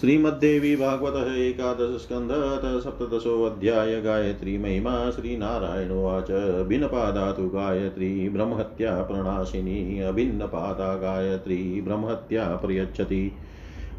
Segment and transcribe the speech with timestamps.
[0.00, 2.02] श्रीमद्देवी भागवत एकादश
[2.84, 6.30] सप्तशो अध्याय गायत्री महिमा श्रीनारायणोवाच
[7.32, 13.32] तो गायत्री, ब्रह्महत्या प्रणाशिनी, अभिन्नपादा गायत्री, ब्रह्महत्या प्रयच्छति।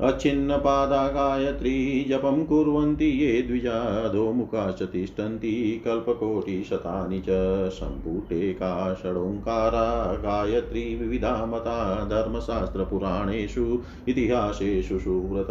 [0.02, 7.26] अच्छिन्नपादा गायत्री जपं कुर्वन्ति ये द्विजा दोमुखा च तिष्ठन्ति कल्पकोटिशतानि च
[7.70, 15.48] सम्पुटेका षडोङ्कारा गायत्री विविधा मता धर्मशास्त्रपुराणेषु, इतिहासेषु सुव्रत।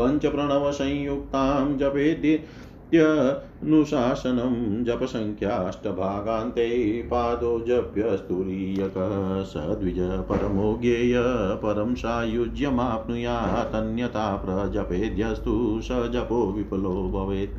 [0.00, 2.40] पञ्चप्रणवसंयुक्तां जपेद्य
[2.94, 11.22] नित्यनुशासनं जपसङ्ख्याष्टभागान्ते पादो जप्यस्तुरीयकः स द्विज परमो ज्ञेय
[11.62, 17.58] परं सायुज्यमाप्नुयातन्यथा प्रजपेद्यस्तु स जपो विपुलो भवेत्।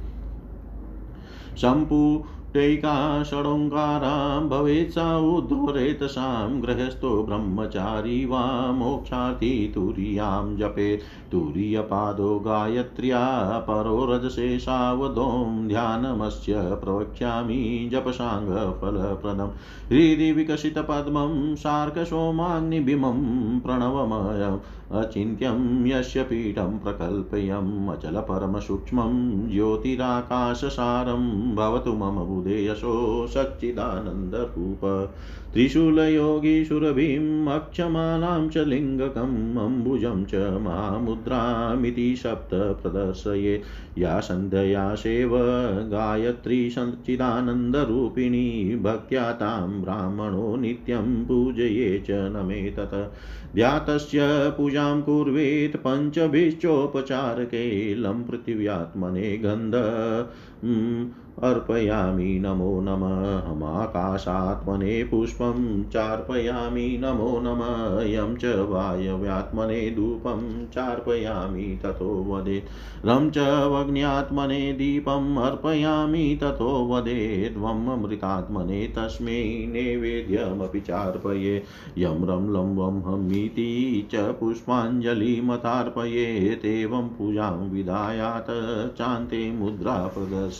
[1.57, 2.23] सम्पू
[2.55, 13.25] टैका षडोङ्कारां भवेत् सा उद्धरेतसां गृहस्थो ब्रह्मचारी वा मोक्षार्थी तुरीयां जपेत् तुरीयपादो गायत्र्या
[13.59, 19.47] परो रजसे सावधों ध्यानमस्य प्रवक्ष्यामि जपसाङ्गफलप्रदं।
[19.91, 23.19] हृदि विकसितपद्मं शार्कसोमाग्निबिमं
[23.59, 24.59] प्रणवमयम्।
[24.91, 35.13] अचिन्त्यं यस्य पीठं प्रकल्पयम् अचलपरमसूक्ष्मं ज्योतिराकाशसारं भवतु मम बुधेयशो सच्चिदानन्दरूप।
[35.55, 43.61] त्रिशूलयोगीशुरभिम् अक्षमालां च लिङ्गकम् अम्बुजं च महामुद्रामिति सप्त प्रदर्शये।
[43.97, 45.31] या सन्ध्यया सेव
[45.91, 52.73] गायत्री सच्चिदानन्दरूपिणी भक्त्या तां ब्राह्मणो नित्यं पूजये च नमे
[53.55, 54.19] ध्यातस्य
[54.57, 59.75] पूजां कुर्वेत् पञ्चभिश्चोपचारके पृथिव्यात्मने गन्ध
[61.43, 63.39] अर्पयामि नमो नमः
[65.03, 72.65] पुष्पं चार्पयामि नमो नमः यं च वायव्यात्मने धूपं चार्पयामि ततो वदेत्।
[73.05, 81.63] रं च वग्न्यात्मने दीपम् अर्पयामि ततो वदेद्वम् अमृतात्मने तस्मै नैवेद्यमपि चार्पये
[81.97, 90.11] यं रं लं वं हमीति च पुष्पाञ्जलिमतार्पयेत् एवं पूजां विधायात् चान्ते मुद्रा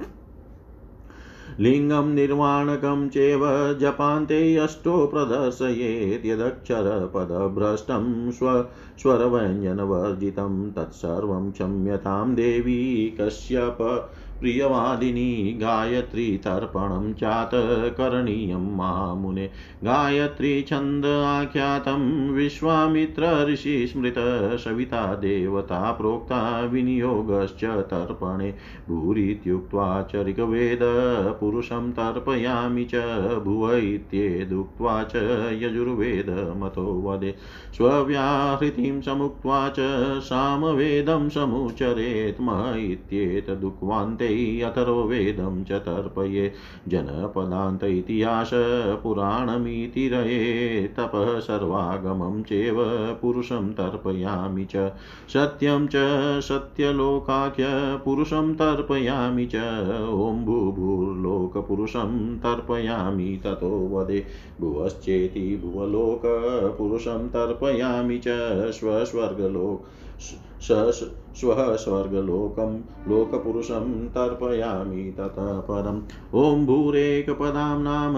[1.59, 3.43] लिङ्गं निर्वाणकं चेव
[3.79, 8.47] जपान्ते अष्टो प्रदर्शयेत् यदक्षरपदभ्रष्टं स्व
[9.01, 12.81] स्वरव्यञ्जनवर्जितं तत्सर्वं क्षम्यतां देवी
[13.21, 13.77] कश्यप
[14.39, 17.51] प्रियवादिनी गायत्री तर्पणं चात
[17.97, 19.45] करणीयं महामुने
[19.83, 22.35] गायत्री छन्द आख्यातं
[23.45, 24.15] ऋषिस्मृत
[24.59, 28.51] सविता देवता प्रोक्ता विनियोगश्च तर्पणे।
[28.89, 30.79] भूरित्युक्त्वा च ऋग्वेद
[31.39, 32.95] पुरुषं तर्पयामि च
[33.43, 35.15] भुव इत्येदुक्त्वा च
[35.61, 37.35] यजुर्वेदमतो वदे।
[37.73, 39.75] स्वव्याहृतिं समुक्त्वा च
[40.19, 42.41] सामवेदं समुचरेत्
[42.77, 44.24] इत्येतदुक्वान्ते
[44.61, 46.51] अथर्ववेदं च तर्पये।
[46.87, 52.75] जनपदान्त इतिहासपुराणमिति रये। तपः सर्वागमं चेव
[53.21, 54.91] पुरुषं तर्पयामि च।
[55.33, 55.91] सत्यं च
[56.41, 57.65] सत्यलोकाख्य
[58.05, 59.55] पुरुषं तर्पयामि च।
[60.09, 64.25] ॐ भूभूर्लोकपुरुषं तर्पयामि ततो वदे।
[64.61, 68.23] भुवश्चेति भुवलोकपुरुषं तर्पयामि च।
[68.71, 69.85] स्वस्वर्गलोक
[70.67, 72.77] स्वः स्वर्गलोकं
[73.09, 76.01] लोकपुरुषं तर्पयामि ततः परम्
[76.35, 78.13] ॐ भूरेकपदां नाम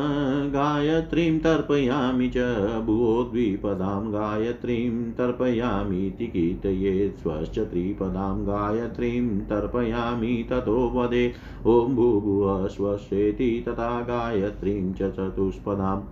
[0.51, 2.37] गायत्रीं तर्पयामि च
[2.85, 11.33] भुवो द्विपदां गायत्रीं तर्पयामीति कीर्तयेत् स्वश्च त्रिपदां गायत्रीं तर्पयामि ततो वदे।
[11.67, 16.03] ॐ भूभुव स्वस्येति तथा गायत्रीं च चतुष्पदाम्।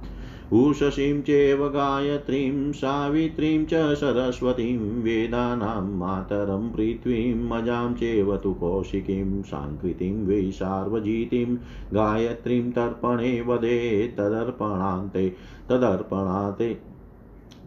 [0.52, 10.52] उषसीं चेव गायत्रीं, सावित्रीं च सरस्वतीं, वेदानां मातरं, पृथ्वीं मजां चेव तु कौशिकीं साङ्कृतिं वै
[10.52, 11.58] सार्वजितीं,
[11.94, 15.34] गायत्रीं तर्पणे वदे, तदर्पणान्ते
[15.70, 16.80] तदर्पणाते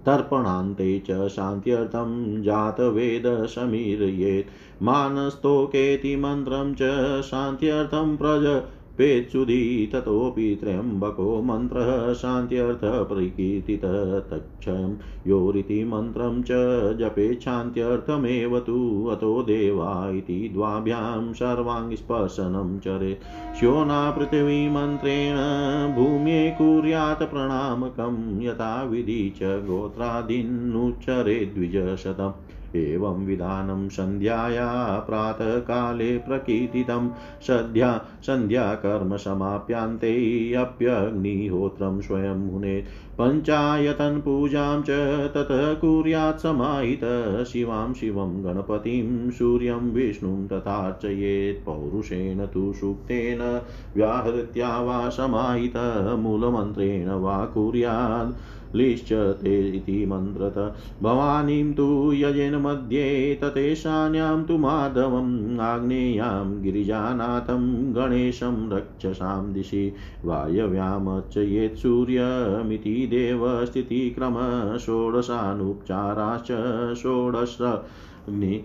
[0.07, 8.63] तर्पणान्ते च शान्त्यर्थं जातवेदशमीरयेत् मानस्तोकेति मन्त्रं च शान्त्यर्थं प्रज
[8.99, 14.97] पेत्सुधी ततोऽपि त्र्यम्बको मन्त्रः शान्त्यर्थप्रकीर्तितः तक्षयं
[15.27, 16.49] योरिति मन्त्रं च
[16.99, 25.37] जपेच्छान्त्यर्थमेव तु अतो देवा इति द्वाभ्यां सर्वाङ्गस्पर्शनं चरेत्। श्योना पृथिवीमन्त्रेण
[25.95, 37.09] भूम्ये कुर्यात् प्रणामकं यथा विधि च गोत्रादीन्नुच्चरे द्विजशतम् एवं विधानं सन्ध्याया प्रातःकाले प्रकीर्तितं।
[37.43, 42.87] सद्या सन्ध्याकर्म समाप्यान्ते अप्यग्निहोत्रं स्वयं मुनेत्
[43.21, 44.91] पञ्चायतन पूजां च
[45.35, 53.61] ततः कुर्यात् समाहितः। शिवां शिवं गणपतिं सूर्यं विष्णुं तथार्चयेत्। पौरुषेण तु सूक्तेन
[53.97, 64.59] व्याहृत्या वा समाहितः। मूलमन्त्रेण वा कुर्यात्। लिश्चते इति मन्त्रत। भवानीं तु यजेन मध्ये ततेशान्यां तु
[64.59, 69.93] माधवम् आग्नेयां गिरिजानाथं गणेशं रक्षसां दिशि।
[70.25, 74.35] वायव्यामर्चयेत् सूर्यमिति देवस्थितिक्रम
[74.79, 76.49] षोडशानुपचाराश्च
[76.97, 78.65] षोडशग्नि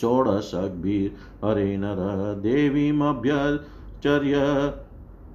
[0.00, 4.34] षोडशग्भिर्हरे नर देवीमभ्यचर्य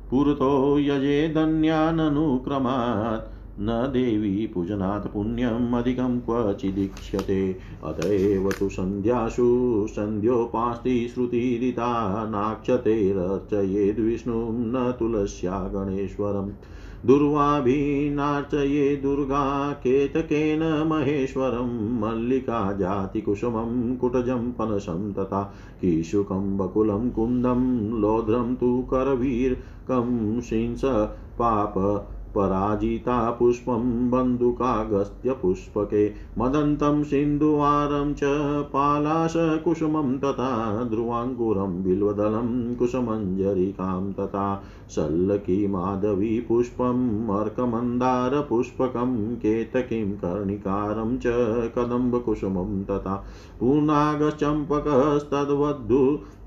[0.09, 14.51] पुरतो यजेदन्याननुक्रमात् न देवी पूजनात् पुण्यम् अधिकं क्वचिदीक्ष्यते अत एव तु सन्ध्यासु सन्ध्योपास्ति श्रुतिरिता नाक्षतेरर्चयेद्विष्णुं
[14.51, 16.51] न तुलस्या गणेश्वरम्
[17.05, 30.41] दुर्वाभिनार्चये दुर्गा केतकेन महेश्वरं, मल्लिका जातिकुसुमं, कुटजं पनसं तथा कीशुकं बकुलं कुन्दं लोध्रं तु करवीर्कं
[30.41, 30.81] शिंस
[31.39, 31.73] पाप
[32.35, 36.03] पराजिता पुष्पं बन्दुकागस्त्यपुष्पके
[36.38, 38.21] मदन्तं सिन्धुवारं च
[38.74, 44.63] पालाशकुसुमं तथा ध्रुवाङ्कुरं बिल्वदलं कुसुमञ्जरिकां तथा।
[44.95, 45.57] शल्लकी
[46.48, 47.04] पुष्पम्
[47.40, 49.12] अर्कमन्दारपुष्पकं
[49.44, 51.36] केतकीं कर्णिकारं च
[51.78, 53.16] कदम्बकुसुमं तथा
[53.60, 56.01] पूर्णागचम्पकस्तद्वद्धु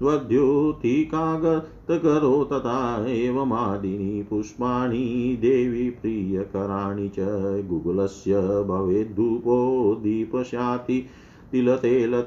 [0.06, 2.78] वद्युतिकागतकरो तथा
[3.10, 5.04] एवमादीनि पुष्पाणि
[5.42, 7.28] देवी प्रियकराणि च
[7.68, 9.56] गुगुलस्य भवेद्धूपो
[10.02, 10.98] दीपशाति
[11.52, 12.26] तिलतेलत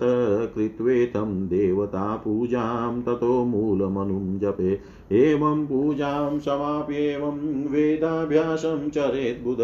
[0.56, 4.82] कृत्वेतं देवतापूजां ततो मूलमनुं जपे।
[5.12, 9.58] एवं पूजां समाप्येवं वेदाभ्यासं चरेत् बुध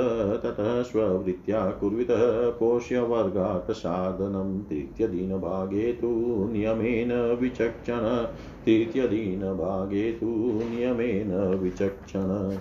[0.43, 6.07] ततः स्ववृत्त्या कुर्वितः पोष्यवर्गात् साधनं। तृतीयदिनभागे तु
[6.51, 8.23] नियमेन विचक्षण।
[8.65, 10.25] तृतीयदिनभागे तु
[10.63, 12.57] नियमेन विचक्षण।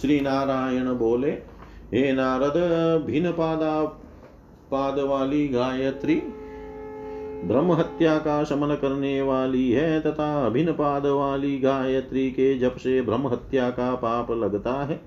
[0.00, 1.30] श्री नारायण बोले,
[1.94, 2.54] हे नारद
[3.06, 4.04] भिन्न पादा
[4.70, 6.22] पाद वाली गायत्री।
[7.44, 13.02] ब्रह्म हत्या का शमन करने वाली है तथा अभिन्न पाद वाली गायत्री के जप से
[13.02, 15.00] ब्रह्म हत्या का पाप लगता है।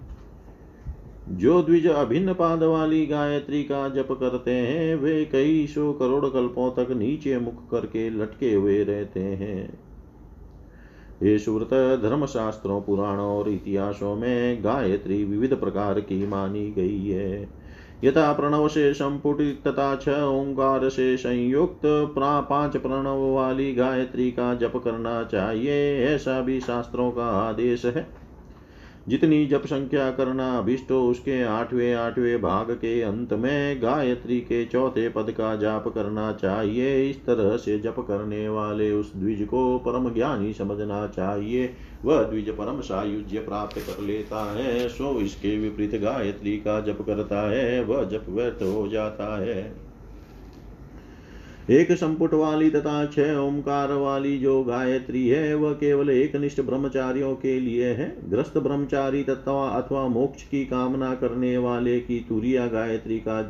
[1.29, 6.71] जो द्विज अभिन्न पाद वाली गायत्री का जप करते हैं, वे कई सौ करोड़ कल्पों
[6.71, 9.79] तक नीचे मुख करके लटके हुए रहते हैं।
[11.23, 17.60] ये सुव्रत धर्म शास्त्रों पुराणों और इतिहासों में गायत्री विविध प्रकार की मानी गई है।
[18.03, 21.81] यथा प्रणव से संपुटित तथा छह ओंकार से संयुक्त
[22.19, 28.07] पाँच प्रणव वाली गायत्री का जप करना चाहिए, ऐसा भी शास्त्रों का आदेश है।
[29.07, 35.07] जितनी जप संख्या करना अभिष्ट उसके आठवें आठवें भाग के अंत में गायत्री के चौथे
[35.09, 40.13] पद का जाप करना चाहिए। इस तरह से जप करने वाले उस द्विज को परम
[40.13, 41.73] ज्ञानी समझना चाहिए।
[42.05, 47.49] वह द्विज परम सायुज्य प्राप्त कर लेता है, सो इसके विपरीत गायत्री का जप करता
[47.51, 49.91] है, वह जप व्यर्थ हो जाता है।
[51.69, 57.35] एक संपुट वाली तथा छह ओंकार वाली जो गायत्री है, वह केवल एक निष्ठ ब्रह्मचारियों
[57.35, 63.19] के लिए है। ग्रस्त ब्रह्मचारी तत्वा अथवा मोक्ष की कामना करने वाले की तुरिया गायत्री
[63.19, 63.41] का,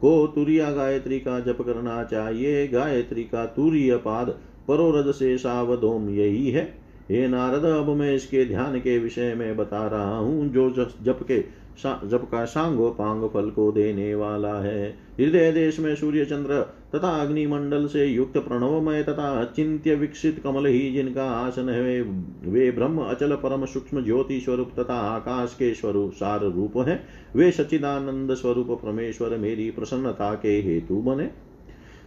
[0.00, 4.38] को तुरिया गायत्री का जप करना चाहिए। गायत्री का तुरीय पाद
[4.68, 9.86] परोरज से सावधोम यही है। हे नारद अब मैं इसके ध्यान के विषय में बता
[9.86, 10.70] रहा हूँ जो
[11.02, 11.40] जप के
[11.82, 16.60] जप का सांगो पांग फल को देने वाला है। हृदय देश में सूर्य चंद्र
[16.94, 23.02] तथा अग्निमंडल से युक्त प्रणवमय तथा अचिंत्य विकसित कमल ही जिनका आसन है वे, ब्रह्म
[23.02, 27.02] अचल परम सूक्ष्म ज्योति स्वरूप तथा आकाश के स्वरूप सार रूप है।
[27.36, 31.30] वे सचिदानंद स्वरूप परमेश्वर मेरी प्रसन्नता के हेतु बने।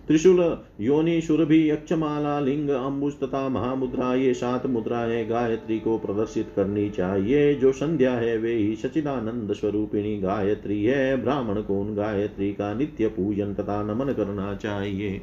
[0.07, 6.89] त्रिशूल योनि सुरभि यक्षमाला लिंग अम्बुज तथा महामुद्रा, ये सात मुद्राएँ गायत्री को प्रदर्शित करनी
[6.89, 12.73] चाहिए। जो संध्या है, वे ही सचिदानंद स्वरूपिणी गायत्री है। ब्राह्मण को उन गायत्री का
[12.73, 15.21] नित्य पूजन तथा नमन करना चाहिए।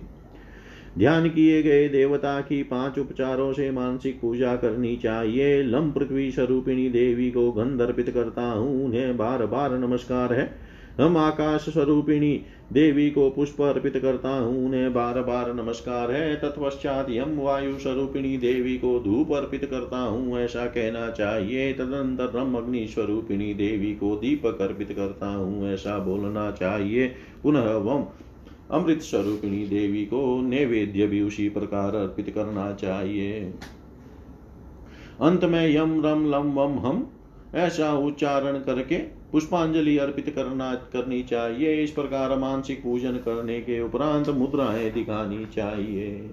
[0.99, 6.89] ध्यान किए गए देवता की पाँच उपचारों से मानसिक पूजा करनी चाहिए। लम पृथ्वी स्वरूपिणी
[6.89, 13.11] देवी को गंध अर्पित करता हूँ। उन्हें बार बार नमस्कार है। हम आकाश स्वरूपिणी देवी
[13.11, 18.77] को पुष्प अर्पित करता हूँ, उन्हें बार बार नमस्कार है। तत्पश्चात यम वायु स्वरूपिणी देवी
[18.79, 24.61] को धूप अर्पित करता हूँ, ऐसा कहना चाहिए। तदनंतर रम अग्नि स्वरूपिणी देवी को दीपक
[24.61, 27.07] अर्पित करता हूँ, ऐसा बोलना चाहिए।
[27.43, 28.05] पुनः वम
[28.71, 33.41] अमृत स्वरूपिणी देवी को नैवेद्य भी उसी प्रकार अर्पित करना चाहिए।
[35.21, 37.11] अंत में यम रम लम वम हम
[37.55, 44.29] ऐसा उच्चारण करके पुष्पांजलि अर्पित करना करनी चाहिए। इस प्रकार मानसिक पूजन करने के उपरांत
[44.29, 46.31] मुद्राएँ दिखानी चाहिए।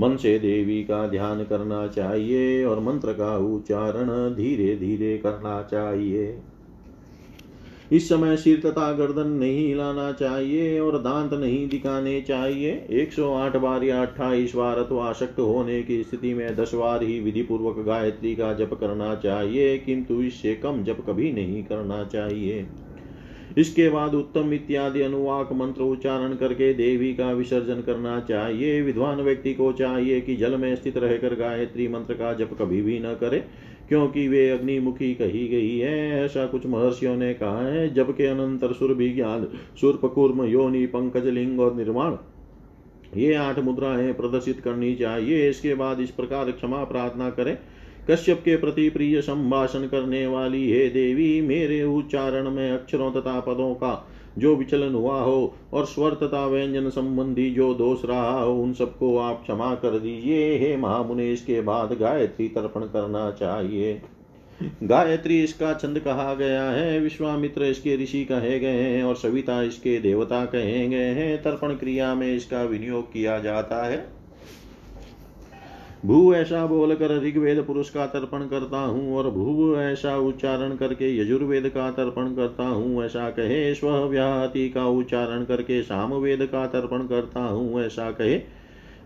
[0.00, 6.38] मन से देवी का ध्यान करना चाहिए और मंत्र का उच्चारण धीरे धीरे करना चाहिए।
[7.92, 13.84] इस समय सिर तथा गर्दन नहीं हिलाना चाहिए और दांत नहीं दिखाने चाहिए। 108 बार
[13.84, 18.34] या अट्ठाईस बार अथवा आशक्त होने की स्थिति में दस बार ही विधि पूर्वक गायत्री
[18.34, 22.66] का जप करना चाहिए, किंतु इससे कम जप कभी नहीं करना चाहिए।
[23.58, 29.54] इसके बाद उत्तम इत्यादि अनुवाक मंत्र उच्चारण करके देवी का विसर्जन करना चाहिए। विद्वान व्यक्ति
[29.54, 33.42] को चाहिए कि जल में स्थित रहकर गायत्री मंत्र का जप कभी भी न करे।
[33.88, 38.94] क्योंकि वे अग्निमुखी कही गई है, ऐसा कुछ महर्षियों ने कहा है, जबकि अनंतर सुर
[38.94, 39.48] भी ज्ञान
[39.80, 42.16] सुरपकूर्म योनि, पंकज लिंग और निर्माण।
[43.16, 47.58] ये आठ मुद्राएँ प्रदर्शित करनी चाहिए। इसके बाद इस प्रकार क्षमा प्रार्थना करें।
[48.10, 53.74] कश्यप के प्रति प्रिय संभाषण करने वाली हे देवी, मेरे उच्चारण में अक्षरों तथा पदों
[53.74, 58.72] का जो विचलन हुआ हो और स्वर तथा व्यंजन संबंधी जो दोष रहा हो, उन
[58.72, 64.02] सबको आप क्षमा कर दीजिए। हे महामुनि, इसके बाद गायत्री तर्पण करना चाहिए।
[64.82, 69.98] गायत्री इसका छंद कहा गया है। विश्वामित्र इसके ऋषि कहे गए हैं और सविता इसके
[70.00, 74.15] देवता कहे गए हैं। तर्पण क्रिया में इसका विनियोग किया जाता है।
[76.06, 81.68] भू ऐसा बोलकर ऋग्वेद पुरुष का तर्पण करता हूँ और भू ऐसा उच्चारण करके यजुर्वेद
[81.68, 87.40] का तर्पण करता हूँ, ऐसा कहे स्व व्याहति का उच्चारण करके सामवेद का तर्पण करता
[87.40, 88.40] हूँ, ऐसा कहे।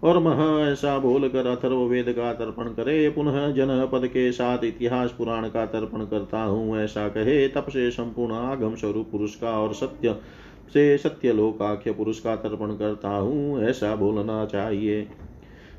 [0.02, 5.48] और मह ऐसा बोलकर अथर्ववेद का तर्पण करे, पुनः जन पद के साथ इतिहास पुराण
[5.48, 10.16] का तर्पण करता हूँ, ऐसा कहे। तप से संपूर्ण आगम स्वरूप पुरुष का और सत्य
[10.74, 15.06] से सत्य लोकाख्य पुरुष का तर्पण करता हूँ, ऐसा बोलना चाहिए।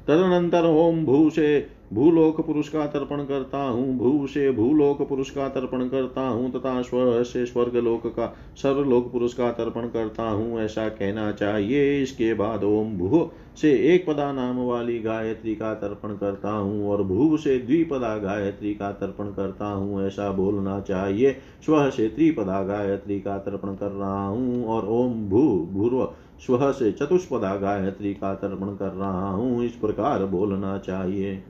[0.08, 5.48] तदनंतर ओम भू से भूलोक पुरुष का तर्पण करता हूँ भू से भूलोक पुरुष का
[5.50, 10.60] तर्पण करता हूँ, तथा स्वर से स्वर्ग लोक का, सर्वलोक पुरुष का तर्पण करता हूँ,
[10.62, 16.16] ऐसा कहना चाहिए। इसके बाद ओम भू से एक पदा नाम वाली गायत्री का तर्पण
[16.16, 21.32] करता हूँ, और भू से द्विपदा गायत्री का तर्पण करता हूँ, ऐसा बोलना चाहिए।
[21.66, 26.04] स्व से त्रिपदा गायत्री का तर्पण कर रहा हूँ, और ओम भू, भूर्व
[26.46, 31.44] स्व से चतुष्पदा गायत्री का तर्पण कर रहा हूँ, इस प्रकार बोलना चाहिए।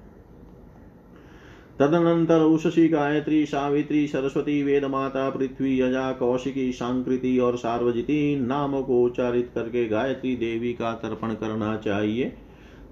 [1.80, 9.04] तदनंतर उषसी गायत्री, सावित्री, सरस्वती वेद माता पृथ्वी अजा कौशिकी, सांकृति और सार्वजिती नामों को
[9.04, 12.26] उच्चारित करके गायत्री देवी का तर्पण करना चाहिए।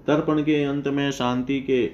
[0.06, 1.90] तर्पण के अंत में शांति के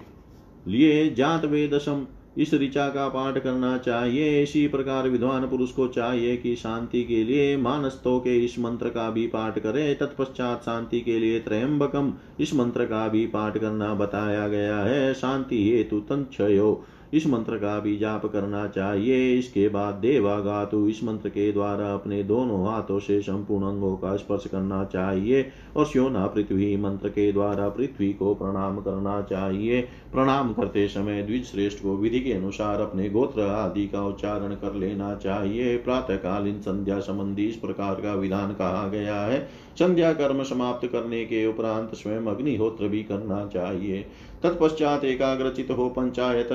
[0.68, 2.06] लिए जात वेदसम
[2.36, 7.24] इस ऋचा का पाठ करना चाहिए। इसी प्रकार विद्वान पुरुष को चाहिए कि शांति के
[7.24, 12.54] लिए मानस्तो के इस मंत्र का भी पाठ करे। तत्पश्चात शांति के लिए त्रयंबकम इस
[12.54, 16.84] मंत्र का भी पाठ करना बताया गया है। शांति हेतु तंक्षयो
[17.16, 22.22] इस मंत्र का भी जाप करना चाहिए। इसके बाद देवागातु इस मंत्र के द्वारा अपने
[22.22, 27.68] दोनों हाथों से संपूर्ण अंगों का स्पर्श करना चाहिए और श्योना पृथ्वी मंत्र के द्वारा
[27.68, 29.80] पृथ्वी को प्रणाम करना चाहिए।
[30.12, 34.74] प्रणाम करते समय द्विज श्रेष्ठ को विधि के अनुसार अपने गोत्र आदि का उच्चारण कर
[34.74, 40.86] लेना चाहिए। प्रातःकालीन संध्या संबंधी इस प्रकार का विधान कहा गया है। संध्या कर्म समाप्त
[40.86, 44.06] करने के उपरांत स्वयं अग्निहोत्र भी करना चाहिए।
[44.42, 46.52] तत्पश्चात एकाग्रचित हो पंचायत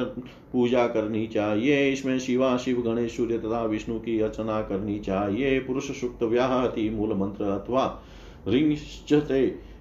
[0.54, 5.92] पूजा करनी चाहिए। इसमें शिवा, शिव, गणेश, सूर्य तथा विष्णु की अर्चना करनी चाहिए। पुरुष
[6.02, 8.04] सुक्त व्याहति मूल मंत्र अथवा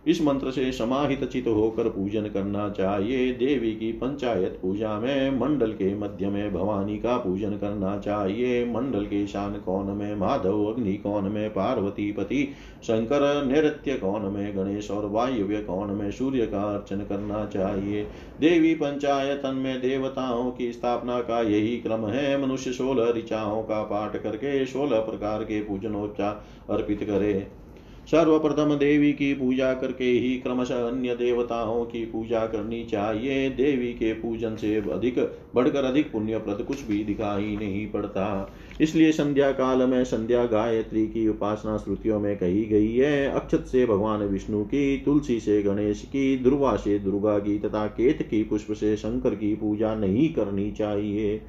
[0.06, 5.72] इस मंत्र से समाहित चित होकर पूजन करना चाहिए। देवी की पंचायत पूजा में, मंडल
[5.72, 10.94] के मध्य में भवानी का पूजन करना चाहिए। मंडल के शान कौन में, माधव अग्नि
[10.94, 12.48] कौन में, पार्वती पति
[12.82, 18.04] शंकर नृत्य कौन में, गणेश और वायव्य कौन में, सूर्य का अर्चन करना चाहिए।
[18.40, 24.16] देवी पंचायतन में देवताओं की स्थापना का यही क्रम है। मनुष्य सोलह ऋचाओं का पाठ
[24.16, 27.59] करके सोलह प्रकार के पूजनोपचार अर्पित करे।
[28.06, 34.12] सर्वप्रथम देवी की पूजा करके ही क्रमशः अन्य देवताओं की पूजा करनी चाहिए। देवी के
[34.12, 35.18] पूजन से अधिक,
[35.54, 41.28] बढ़कर अधिक पुण्यप्रद कुछ भी दिखाई नहीं पड़ता। इसलिए संध्या काल में संध्या गायत्री की
[41.28, 46.36] उपासना श्रुतियों में कही गई है। अक्षत से भगवान विष्णु की, तुलसी से गणेश की,
[46.36, 51.40] दुर्वा से दुर्गा की तथा केत की पुष्प से शंकर की पूजा नहीं करनी चाहिए।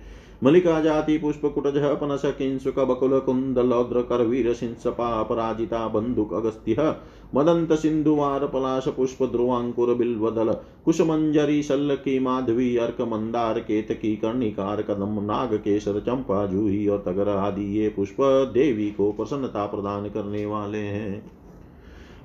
[0.43, 6.95] मलिका जाति पुष्प कुटज पनस किंसुक बकुल कुंद लौद्र करवीर सिंसपा अपराजिता बंदुक अगस्त्य
[7.35, 10.53] मदंत सिंधुवार पलाश पुष्प ध्रुवांकुर बिल्वदल
[10.85, 17.65] कुशमंजरी की माधवी अर्क मंदार केतकी कर्णिकार कदम नाग केसर चंपा जूही और तगर आदि
[17.79, 18.21] ये पुष्प
[18.53, 21.40] देवी को प्रसन्नता प्रदान करने वाले हैं।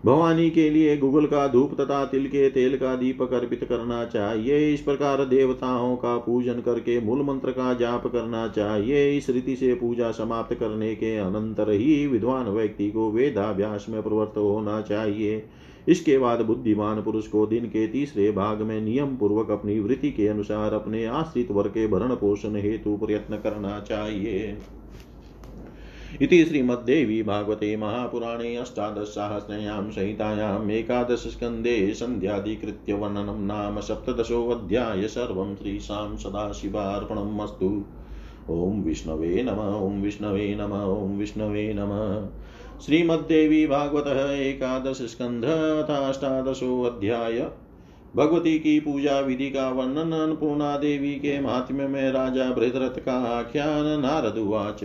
[0.04, 4.74] भवानी के लिए गुगल का धूप तथा तिल के तेल का दीपक अर्पित करना चाहिए।
[4.74, 9.74] इस प्रकार देवताओं का पूजन करके मूल मंत्र का जाप करना चाहिए। इस रीति से
[9.74, 15.42] पूजा समाप्त करने के अनंतर ही विद्वान व्यक्ति को वेदाभ्यास में प्रवृत्त होना चाहिए।
[15.88, 20.28] इसके बाद बुद्धिमान पुरुष को दिन के तीसरे भाग में नियम पूर्वक अपनी वृत्ति के
[20.28, 24.56] अनुसार अपने आश्रित वर्ग के भरण पोषण हेतु प्रयत्न करना चाहिए।
[26.22, 37.84] इति श्रीमद्देवी भागवते महापुराणे अष्टादशसाहस्रयां संहितायाम् एकादशस्कन्धे सन्ध्याधिकृत्य वर्णनं नाम सप्तदशोऽध्याय सर्वं श्रीशां सदाशिवार्पणम् अस्तु
[38.50, 42.26] ॐ विष्णवे नम, ॐ विष्णवे नम, ॐ विष्णवे नमः।
[42.80, 45.44] श्रीमद्देवी भागवतः एकादश स्कंध
[45.90, 47.50] अष्टादशोऽध्याय।
[48.16, 54.00] भगवती की पूजा विधि का वर्णन, अन्नपूर्णा देवी के महात्म्य में राजा बृहद्रथ का आख्यान,
[54.00, 54.84] नारद उवाच।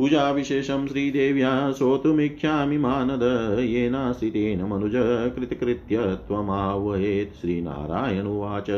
[0.00, 3.22] पूजाविशेषं श्रीदेव्या श्रोतुमिच्छामि मानद
[3.60, 4.92] येनाश्रितेन मनुज
[5.36, 8.70] कृतकृत्य त्वमावहेत्। श्रीनारायणुवाच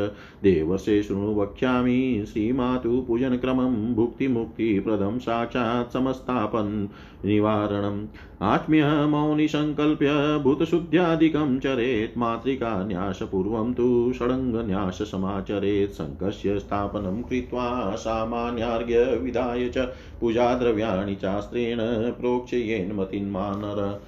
[0.42, 6.88] देवस्य शृणु वक्ष्यामि, श्रीमातु पूजनक्रमं भुक्तिमुक्तिप्रदं साक्षात् समस्तापन्
[7.24, 8.06] निवारणम्।
[8.42, 19.78] आत्म्यः मौनि सङ्कल्प्य भूतशुद्ध्यादिकं चरेत् मातृकान्यासपूर्वं तु षडङ्गन्याससमाचरेत् शङ्कस्य स्थापनं कृत्वा सामान्यार्घ्य विधाय च
[20.20, 21.78] पूजाद्रव्याणि चास्त्रेण
[22.12, 24.00] प्रोक्षयेन् मतिन्मानर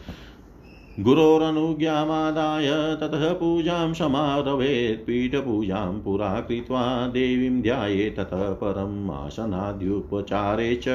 [1.00, 10.88] गुरोरनुज्ञामादाय ततः पूजां समारभेत्, पीठपूजां पुरा कृत्वा देवीं ध्याये ततः परम् आसनाद्युपचारे च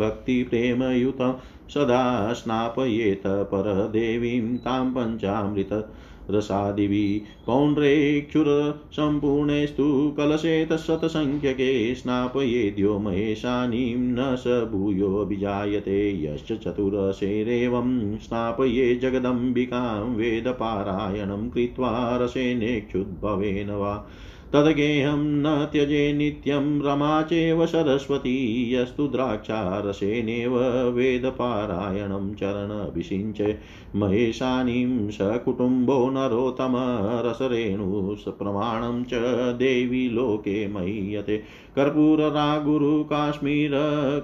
[0.00, 1.32] भक्तिप्रेमयुतं
[1.74, 5.94] सदा स्नापयेत परदेवीं तां पञ्चामृत
[6.30, 22.18] रसादिभिः पौण्ड्रेक्षुरसम्पूर्णेस्तु कलशे तत्सतसङ्ख्यके स्नापयेद्यो महेशानीं न स भूयोऽभिजायते यश्च चतुरशेरेवं स्नापये जगदम्बिकां वेदपारायणं कृत्वा
[22.22, 24.08] रसेनेक्षुद्भवेन वा।
[24.52, 33.58] तद्गेहं न त्यजे नित्यं रमा चैव सरस्वती, यस्तु द्राक्षारसेनेव वेदपारायणं चरणभिषिञ्चे।
[33.96, 39.10] महेशानीं सकुटुम्बो नरोत्तमरसरेणुप्रमाणं च
[39.58, 41.42] देवी लोके मह्यते।
[41.76, 43.70] कर्पूररागुरु काश्मीर,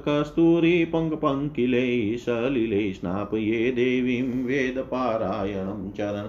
[0.09, 6.29] कस्तूरी पङ्कपङ्किलै सलिलै स्नापये देवीं वेदपारायणं चरण।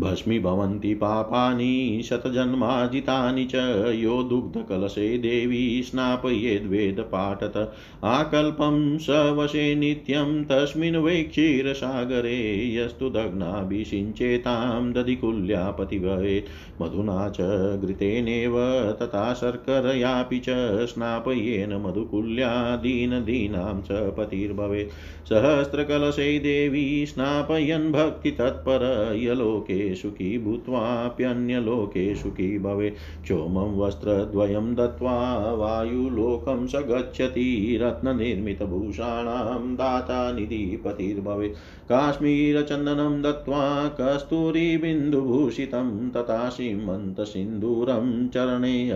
[0.00, 3.54] भस्मीभवन्ति पापानि शतजन्माजितानि च
[3.94, 7.56] यो दुग्धकलशे देवी स्नापयेद्वेदपाठत
[8.04, 12.36] आकल्पं स वशे नित्यं तस्मिन् वै क्षीरसागरे
[12.74, 17.40] यस्तु दग्नाभिषिञ्चेतां दधिकुल्या पतिभवेत् मधुना च
[17.84, 18.58] घृतेनेव
[19.02, 20.56] तथा शर्करयापि च
[20.86, 24.92] स्नापयेन मधुकुल्या दीनदीनां च पतिर्भवेत्।
[25.28, 28.84] सहस्रकलशै देवी स्नापयन् भक्तितत्पर
[29.18, 32.90] यलोके सुखी भूत्वाप्यन्यलोकेषु की भवे।
[33.22, 41.54] क्षोमं वस्त्रद्वयं दत्त्वा वायुलोकं स गच्छति। रत्ननिर्मितभूषाणां दाता निधिपतिर्भवेत्।
[41.88, 48.92] काश्मीरचन्दनं दत्त्वा कस्तूरीबिन्दुभूषितं तथा सीमन्तसिन्दूरं चरणे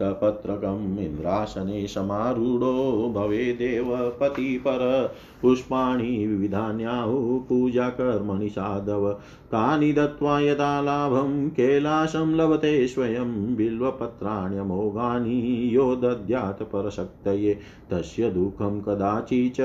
[0.00, 12.88] तपत्रकम् इन्द्रासने समारूढो भवेदेव पतिपर पुष्पाणि विविधान्याहुः पूजाकर्मणि साधव। तानि दत्त्वा यथा लाभं कैलासं लभते
[12.88, 17.58] स्वयं बिल्वपत्राण्यमोघानि यो दद्यात् परशक्तये।
[17.90, 19.56] तस्य दुःखं कदाचि च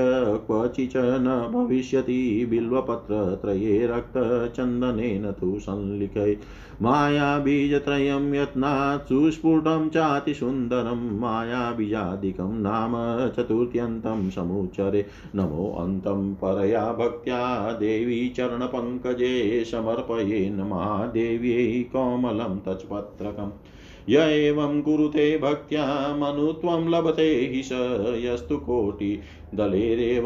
[0.46, 6.36] क्वचि च न भविष्यति। बिल्वपत्रत्रये रक्तचन्दनेन तु संलिखै।
[6.82, 12.92] मायाबीजत्रयं यत्नात् सुस्फुटं चातिसुन्दरं, मायाबीजादिकं नाम
[13.30, 23.50] चतुर्थ्यन्तं समुच्चरे। नमो अन्तं परया भक्त्या देवी चरणपङ्कजे समर्पयेन् महादेव्यै कोमलं तत्पत्रकम्।
[24.08, 27.68] य एवं कुरुते भक्त्या मनुत्वं लभते हि स
[28.24, 29.20] यस्तु कोटि।
[29.54, 30.24] दलेरेव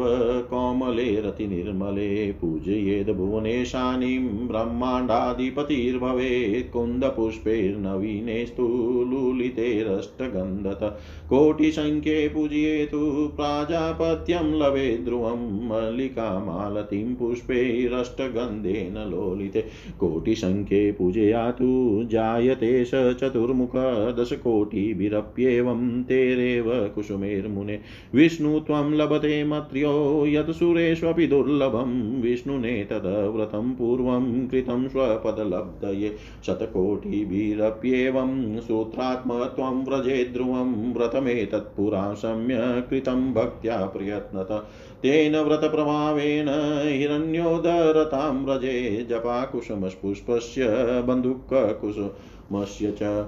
[0.49, 8.67] कोमले रतिनिर्मले पूजयेद् भुवनेशानीं ब्रह्माण्डाधिपतिर्भवेत् कुन्दपुष्पैर्नवीनेस्तु
[9.11, 10.83] लुलितेरष्टगन्धत
[11.29, 12.99] कोटिसङ्ख्ये पूजयेतु
[13.35, 19.61] प्राजापत्यं लभे ध्रुवं मल्लिकामालतीं पुष्पैरष्टगन्धेन लोलिते
[19.99, 23.75] कोटिसङ्ख्ये पूजयातु जायते स चतुर्मुख
[24.19, 27.79] दशकोटिभिरप्येवं तेरेव कुसुमेर्मुने
[28.15, 39.85] विष्णु त्वं लभ लभते मत्र्यो, यत् सुरेष्वपि दुर्लभं। विष्णुने तद्व्रतं पूर्वं कृतं स्वपदलब्धये। शतकोटिभिरप्येवं सूत्रात्मत्वं
[39.85, 44.65] व्रजे ध्रुवं। व्रतमेतत्पुरा सम्यक् कृतं भक्त्या प्रयत्नत।
[45.01, 50.65] तेन व्रतप्रभावेन हिरण्योदरतां व्रजे जपाकुसुमपुष्पस्य
[51.07, 53.27] बन्धुककुसुमस्य च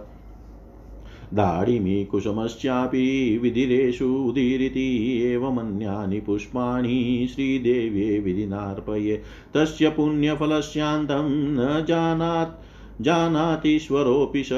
[1.34, 9.22] दाडिमीकुसुमस्यापि विधिरेषु उदीरिति एवमन्यानि पुष्पाणि श्रीदेव्ये विधिनार्पये।
[9.54, 12.67] तस्य पुण्यफलस्यान्तं न जानात्।
[13.02, 14.50] जानातीश्वरोऽपि स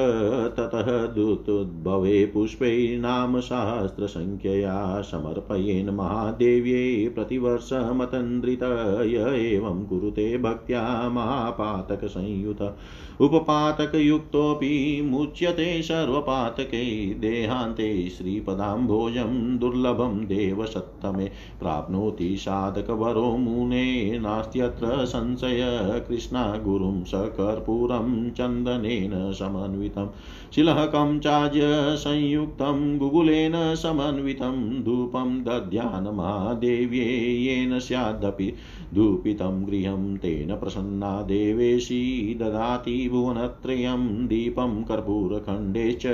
[0.57, 8.63] ततः दुतुद्भवे पुष्पैर्नाम सहस्रसङ्ख्यया समर्पयेन् महादेव्यै प्रतिवर्षमतन्द्रित
[9.07, 12.77] य एवं कुरुते भक्त्या महापातकसंयुत।
[13.21, 21.25] उपपातकयुक्तोऽपि मुच्यते सर्वपातकै देहान्ते श्रीपदाम्भोजं दुर्लभं देवसत्तमे
[21.59, 25.59] प्राप्नोति साधकवरो मुने नास्त्यत्र संशय।
[26.07, 30.09] कृष्णा गुरुं सकर्पूरं चन्दनेन समन्वितं।
[30.55, 31.61] शिलहकं चाज्य
[31.95, 37.05] संयुक्तं गुगुलेन समन्वितं धूपं दध्यान् महादेव्ये
[37.43, 38.53] येन स्यादपि
[38.93, 46.05] धूपितं गृहं तेन प्रसन्ना देवेशी ददाति भुवनत्रयं दीपं कर्पूरखण्डे च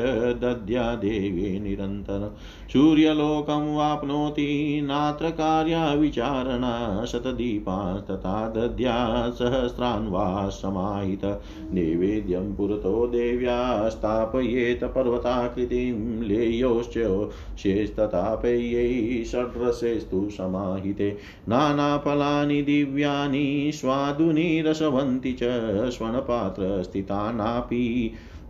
[0.41, 2.35] दद्या देवे निरन्तरं।
[2.73, 11.25] सूर्यलोकं वाप्नोति नात्र कार्या विचारणा शतदीपास्तथा दद्या सहस्रान् वा समाहित।
[11.73, 21.17] नैवेद्यं पुरतो देव्या स्थापयेत पर्वताकृतिं लेयोश्च शेस्तथापय्यै षड्रसेस्तु समाहिते।
[21.49, 25.49] नानाफलानि दिव्यानि स्वादुनि रसवन्ति च
[25.97, 27.83] स्वर्णपात्रस्थितानापि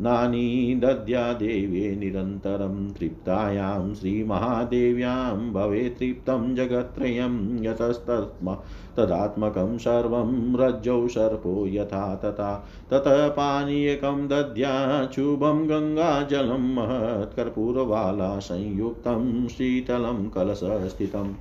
[0.01, 8.56] नानी दद्या देव्ये निरन्तरं तृप्तायां श्रीमहादेव्यां भवेत् तृप्तं जगत्त्रयं यतस्तस्मा
[8.97, 12.54] तदात्मकं सर्वं रज्जौ सर्पो यथा तथा
[12.91, 21.34] ततः पानीयकं दद्याचुभं गङ्गाजलं महत्कर्पूरवाला संयुक्तं शीतलं कलशस्थितम्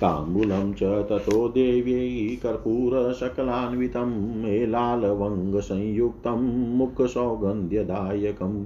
[0.00, 8.64] ताम्बूलं च ततो देव्यै कर्पूरशकलान्वितं मेलालवङ्गसंयुक्तं मुखसौगन्ध्यदायकम्।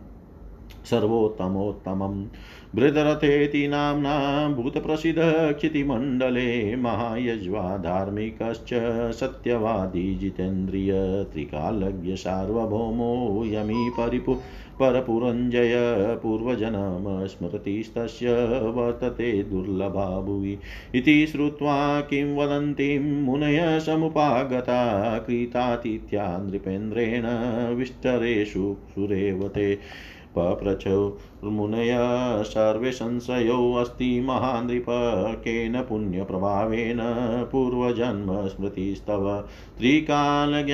[0.86, 2.26] सर्वोत्तमोत्तमम्।
[2.76, 4.14] बृदरथेति नाम्ना
[4.56, 5.52] भूतप्रसिद्धः
[6.82, 8.70] महायज्वा धार्मिकश्च
[9.20, 10.92] सत्यवादी जितेन्द्रिय
[11.34, 14.36] त्रिकालज्ञ सार्वभौमो यमी परिपु
[14.82, 15.76] परपुरञ्जय
[16.24, 18.30] पूर्वजनमस्मृतिस्तस्य
[18.76, 20.58] वर्तते दुर्लभा भुवि
[20.96, 27.26] इति श्रुत्वा किं वदन्तीं मुनय समुपागता कृतातिथ्या नृपेन्द्रेण
[27.76, 29.80] विष्टरेषु सुरेवते
[31.44, 31.98] पप्रचुर्मुनय
[32.44, 34.86] सर्वे संशयोऽस्ति महानृप,
[35.36, 36.98] केन पुण्यप्रभावेन
[37.52, 39.46] पूर्वजन्मस्मृतिस्तव।
[39.78, 40.74] त्रिकालज्ञानमेवापि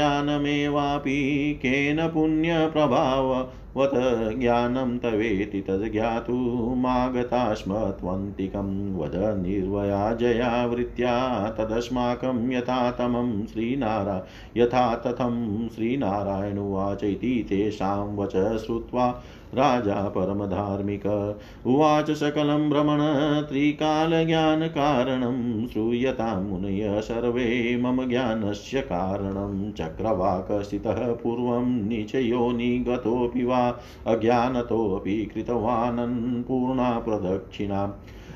[1.62, 3.92] केन पुण्यप्रभाव वत
[4.40, 11.16] ज्ञानं तवेति तज्ज्ञातुमागता स्म त्वन्तिकं वद निर्वया वृत्त्या
[11.50, 19.24] तदस्माकं यथा तमं श्रीनारा यथा तथं श्रीनारायणुवाच इति तेषां वच श्रुत्वा
[19.56, 20.10] राजा
[20.54, 21.36] परमधार्मिक
[21.66, 35.26] उवाच सकलं भ्रमण त्रिकालज्ञानकारणं श्रूयतां मुनय सर्वे मम ज्ञानस्य कारणं। चक्रवाकस्थितः पूर्वं निचयोनिगतोऽपि वा, अज्ञानतोऽपि
[35.26, 37.92] कृतवानन् पूर्णा प्रदक्षिणाम्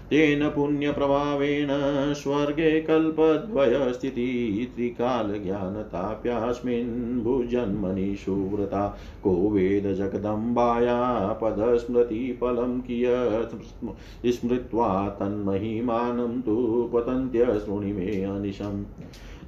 [0.10, 1.68] तेन पुण्यप्रभावेण
[2.14, 18.24] स्वर्गे कल्पद्वयस्थितिः त्रिकालज्ञानताप्यास्मिन् भुजन्मनि सुव्रता को वेद जगदम्बाया पदस्मृतिफलं कियत् स्मृत्वा तन्महिमानं तु पतन्त्यशृणि मे
[18.24, 18.86] अनिशम्।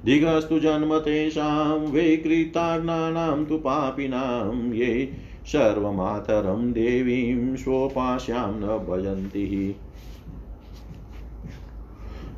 [0.04, 5.12] दिगस्तु जन्म तेषां वैकृताग्नानां तु पापिनां ये
[5.46, 9.74] सर्वमातरं देवीं स्वोपास्यां न भजन्ति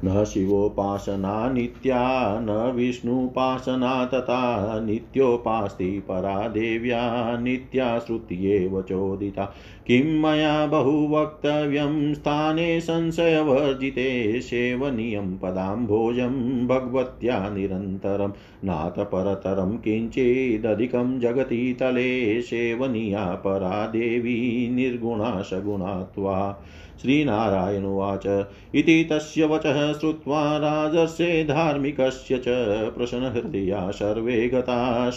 [0.05, 2.01] न शिवोपासना नित्या
[2.41, 9.45] न विष्णुपासना तथा नित्योपास्ति परा देव्या नित्या श्रुत्येव चोदिता।
[9.87, 18.33] किं मया बहु वक्तव्यं स्थाने संशयवर्जिते सेवनीयं पदाम्भोजं भगवत्या निरन्तरं
[18.65, 26.63] नाथ परतरं किञ्चिदधिकं जगति तले सेवनीया परा देवी निर्गुणा सगुणात्वा
[27.03, 28.27] श्रीनारायण उवाच।
[28.75, 32.45] इति तस्य वचः श्रुत्वा राजर्षे धार्मिकस्य च
[32.97, 35.11] प्रसन्नहृदया सर्वे गता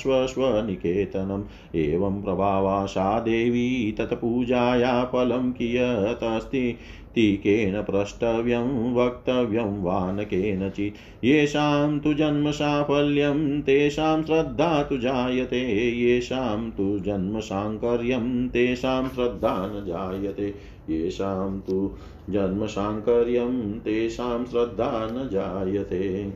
[1.75, 2.85] एवं प्रभावा
[3.19, 6.77] देवी तत्पूजाया फलं कियत् अस्ति
[7.15, 15.61] तीकेन प्रष्टव्यं, वक्तव्यं वा न केनचित् येषां तु जन्म साफल्यं तेषां श्रद्धा तु जायते।
[15.91, 21.97] येषां तु जन्म साङ्कर्यं तेषां श्रद्धा न जायते। येषां तु
[22.29, 26.33] जन्मसाङ्कर्यं तेषां श्रद्धा न जायते।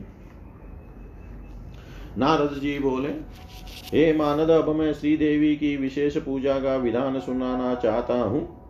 [2.18, 3.08] नारद जी बोले,
[3.92, 8.60] हे मानद, अब मैं श्री देवी की विशेष पूजा का विधान सुनाना चाहता हूँ।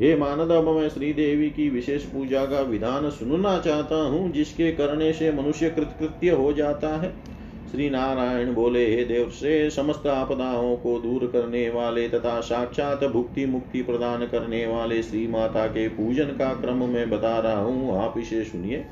[0.00, 4.72] हे मानद, अब मैं श्री देवी की विशेष पूजा का विधान सुनना चाहता हूँ, जिसके
[4.72, 7.33] करने से मनुष्य कृतकृत्य हो जाता है।
[7.74, 13.46] श्री नारायण बोले, हे देव, से समस्त आपदाओं को दूर करने वाले तथा साक्षात भुक्ति
[13.46, 18.18] मुक्ति प्रदान करने वाले श्री माता के पूजन का क्रम मैं बता रहा हूँ, आप
[18.18, 18.84] इसे सुनिए।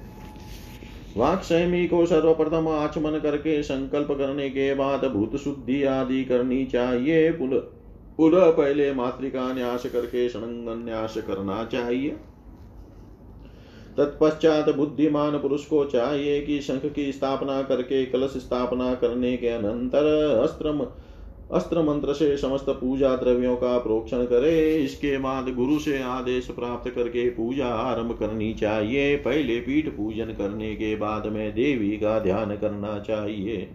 [1.17, 8.51] वाक्सैमी को सर्वप्रथम आचमन करके संकल्प करने के बाद भूत शुद्धि आदि करनी चाहिए। पुनः
[8.51, 12.17] पहले मातृका न्यास करके न्यास करना चाहिए।
[13.99, 20.05] तत्पश्चात बुद्धिमान पुरुष को चाहिए कि शंख की स्थापना करके, कलश स्थापना करने के अनंतर
[20.43, 20.93] अस्त्र
[21.53, 26.91] अस्त्र मंत्र से समस्त पूजा द्रव्यों का प्रोक्षण करे। इसके बाद गुरु से आदेश प्राप्त
[26.91, 32.57] करके पूजा आरंभ करनी चाहिए। पहले पीठ पूजन करने के बाद में देवी का ध्यान
[32.57, 33.71] करना चाहिए।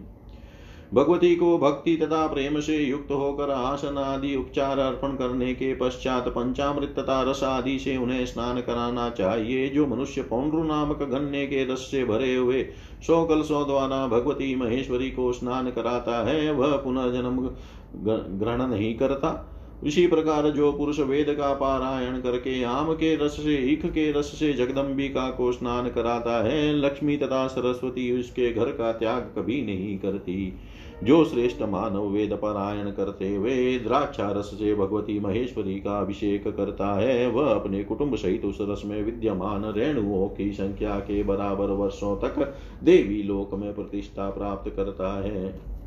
[0.94, 6.28] भगवती को भक्ति तथा प्रेम से युक्त होकर आसन आदि उपचार अर्पण करने के पश्चात
[6.28, 11.64] पंचामृत तथा रस आदि से उन्हें स्नान कराना चाहिए। जो मनुष्य पौंड्रु नामक गन्ने के
[11.64, 12.62] रस से भरे हुए
[13.06, 19.54] सौ कलशों द्वारा भगवती महेश्वरी को स्नान कराता है, वह पुनर्जन्म जन्म ग्रहण नहीं करता।
[19.84, 24.24] इसी प्रकार जो पुरुष वेद का पारायण करके आम के रस से ईख के रस
[24.24, 29.98] से जगदम्बिका को स्नान कराता है, लक्ष्मी तथा सरस्वती उसके घर का त्याग कभी नहीं
[29.98, 30.52] करती।
[31.04, 36.94] जो श्रेष्ठ मानव वेद पारायण करते हुए द्राक्षा रस से भगवती महेश्वरी का अभिषेक करता
[36.94, 42.16] है, वह अपने कुटुंब सहित उस रस में विद्यमान रेणुओं की संख्या के बराबर वर्षों
[42.16, 45.77] तक देवी लोक में प्रतिष्ठा प्राप्त करता है।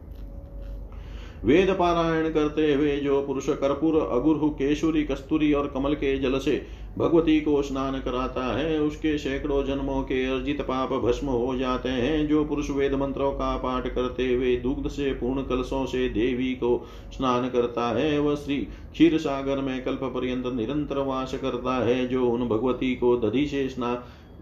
[1.46, 6.62] वेद पारायण करते हुए जो पुरुष कर्पूर अगुरहु केशुरी, कस्तूरी और कमल के जल से
[6.98, 12.28] भगवती को स्नान कराता है, उसके सैकड़ों जन्मों के अर्जित पाप भस्म हो जाते हैं।
[12.28, 16.86] जो पुरुष वेद मंत्रों का पाठ करते हुए दुग्ध से, पूर्ण कलशों से देवी को
[17.18, 22.28] स्नान करता है, वह श्री क्षीर सागर में कल्प पर्यंत निरंतर वास करता है, जो
[22.28, 23.98] उन भगवती को दधि से स्नान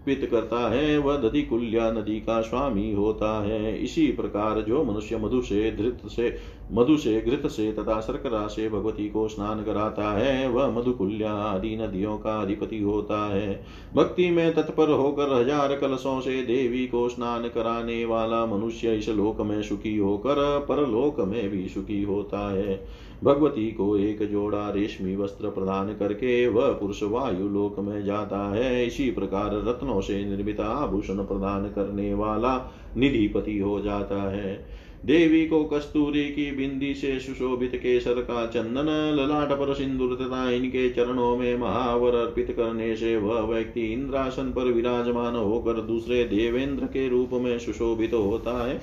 [0.06, 5.16] पित करता है, वह दधि कुल्या नदी का स्वामी होता है। इसी प्रकार जो मनुष्य
[5.16, 6.36] मधु से धृत से,
[6.72, 11.76] मधु से घृत से तथा शर्करा से भगवती को स्नान कराता है, वह मधुकुल्या आदि
[11.76, 17.48] नदियों का अधिपति होता है। भक्ति में तत्पर होकर हज़ार कलशों से देवी को स्नान
[17.48, 22.80] कराने वाला मनुष्य इस लोक में सुखी होकर परलोक में भी सुखी होता है।
[23.24, 28.86] भगवती को एक जोड़ा रेशमी वस्त्र प्रदान करके वह पुरुष वायु लोक में जाता है।
[28.86, 32.54] इसी प्रकार रत्नों से निर्मित आभूषण प्रदान करने वाला
[32.96, 39.52] निधिपति हो जाता है। देवी को कस्तूरी की बिंदी से सुशोभित केसर का चंदन, ललाट
[39.52, 45.36] पर सिंदूर तथा इनके चरणों में महावर अर्पित करने से वह व्यक्ति इंद्रासन पर विराजमान
[45.36, 48.78] होकर दूसरे देवेंद्र के रूप में सुशोभित होता है।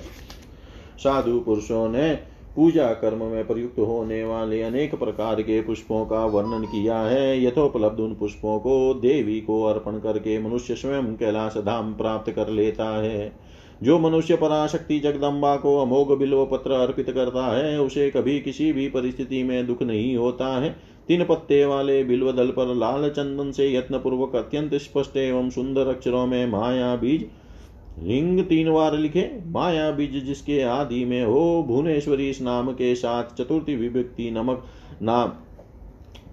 [0.98, 6.64] साधु पुरुषों ने पूजा कर्म में प्रयुक्त होने वाले अनेक प्रकार के पुष्पों का वर्णन
[6.64, 12.32] किया है। यथोपलब्ध उन पुष्पों को देवी को अर्पण करके मनुष्य स्वयं कैलाश धाम प्राप्त
[12.32, 13.32] कर लेता है।
[13.82, 18.88] जो मनुष्य पराशक्ति जगदम्बा को अमोघ बिल्व पत्र अर्पित करता है, उसे कभी किसी भी
[18.88, 20.76] परिस्थिति में दुख नहीं होता है।
[21.08, 25.86] तीन पत्ते वाले बिल्व दल पर लाल चंदन से यत्न पूर्वक अत्यंत स्पष्ट एवं सुंदर
[25.86, 27.28] अक्षरों में माया बीज
[28.02, 33.24] रिंग तीन बार लिखे, माया बीज जिसके आदि में हो, भुवनेश्वरी इस नाम के साथ
[33.38, 34.64] चतुर्थी विभक्ति नमक
[35.02, 35.32] नाम,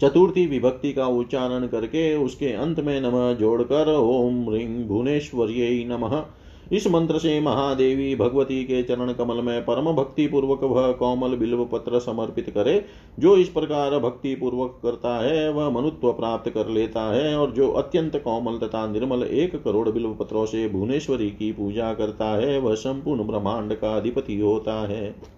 [0.02, 6.26] चतुर्थी विभक्ति का उच्चारण करके उसके अंत में नमः जोड़कर, ओम रिंग भुवनेश्वरी नमः।
[6.72, 11.66] इस मंत्र से महादेवी भगवती के चरण कमल में परम भक्ति पूर्वक वह कोमल बिल्व
[11.66, 12.86] पत्र समर्पित करे,
[13.20, 17.72] जो इस प्रकार भक्ति पूर्वक करता है, वह मनुत्व प्राप्त कर लेता है और जो
[17.72, 22.76] अत्यंत कोमल तथा निर्मल एक करोड़ बिल्व पत्रों से भुवनेश्वरी की पूजा करता है, वह
[22.76, 25.35] संपूर्ण ब्रह्मांड का अधिपति होता है।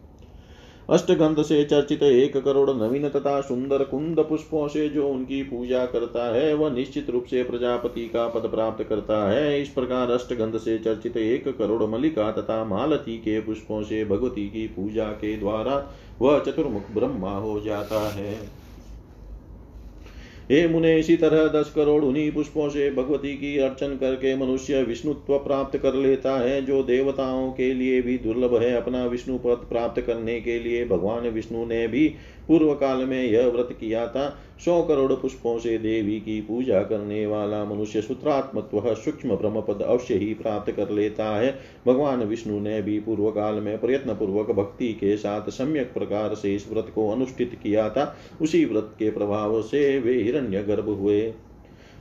[0.89, 6.35] अष्टगंध से चर्चित एक करोड़ नवीन तथा सुंदर कुंद पुष्पों से जो उनकी पूजा करता
[6.35, 10.77] है, वह निश्चित रूप से प्रजापति का पद प्राप्त करता है। इस प्रकार अष्टगंध से
[10.77, 16.39] चर्चित एक करोड़ मलिका तथा मालती के पुष्पों से भगवती की पूजा के द्वारा वह
[16.39, 18.66] चतुर्मुख ब्रह्मा हो जाता है।
[20.51, 25.37] हे मुने इसी तरह दस करोड़ उन्हीं पुष्पों से भगवती की अर्चन करके मनुष्य विष्णुत्व
[25.37, 30.01] प्राप्त कर लेता है, जो देवताओं के लिए भी दुर्लभ है। अपना विष्णु पद प्राप्त
[30.01, 32.13] करने के लिए भगवान विष्णु ने भी
[32.47, 34.29] पूर्व काल में यह व्रत किया था।
[34.65, 40.15] सौ करोड़ पुष्पों से देवी की पूजा करने वाला मनुष्य सूत्रात्मत्व सूक्ष्म ब्रह्म पद अवश्य
[40.15, 44.93] ही प्राप्त कर लेता है। भगवान विष्णु ने भी पूर्व काल में प्रयत्न पूर्वक भक्ति
[44.93, 49.61] के साथ सम्यक प्रकार से इस व्रत को अनुष्ठित किया था। उसी व्रत के प्रभाव
[49.61, 51.33] से वे हिरण्य गर्भ हुए।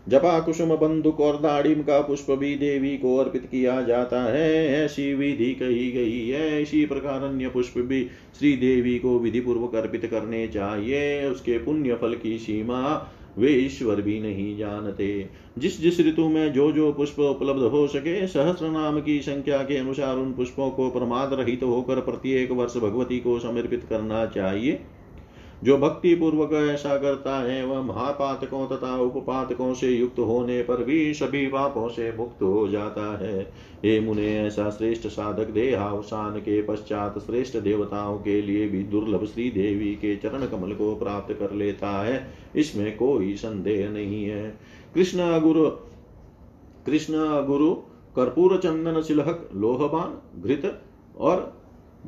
[0.08, 5.14] जपा कुसुम बंदुक और दाड़िम का पुष्प भी देवी को अर्पित किया जाता है। ऐसी
[5.14, 8.04] विधि कही गई है। इसी प्रकार अन्य पुष्प भी
[8.38, 14.00] श्री देवी को विधि पूर्वक अर्पित करने चाहिए। उसके पुण्य फल की सीमा वे ईश्वर
[14.00, 19.00] भी नहीं जानते। जिस जिस ऋतु में जो जो पुष्प उपलब्ध हो सके सहस्र नाम
[19.00, 23.38] की संख्या के अनुसार उन पुष्पों को प्रमाद रहित तो होकर प्रत्येक वर्ष भगवती को
[23.38, 24.80] समर्पित करना चाहिए।
[25.64, 31.14] जो भक्ति पूर्वक ऐसा करता है, वह महापातकों तथा उपपातकों से युक्त होने पर भी
[31.14, 33.52] सभी पापों से मुक्त हो जाता है।
[33.84, 39.50] हे मुने, ऐसा श्रेष्ठ साधक देहावसान के पश्चात श्रेष्ठ देवताओं के लिए भी दुर्लभ श्री
[39.50, 44.58] देवी के चरण कमल को प्राप्त कर लेता है। इसमें कोई संदेह नहीं है।
[44.94, 45.70] कृष्ण गुरु
[46.86, 47.14] कृष्ण
[47.46, 47.74] गुरु
[48.16, 50.82] कर्पूर चंदन सिलहक लोहबान घृत
[51.18, 51.55] और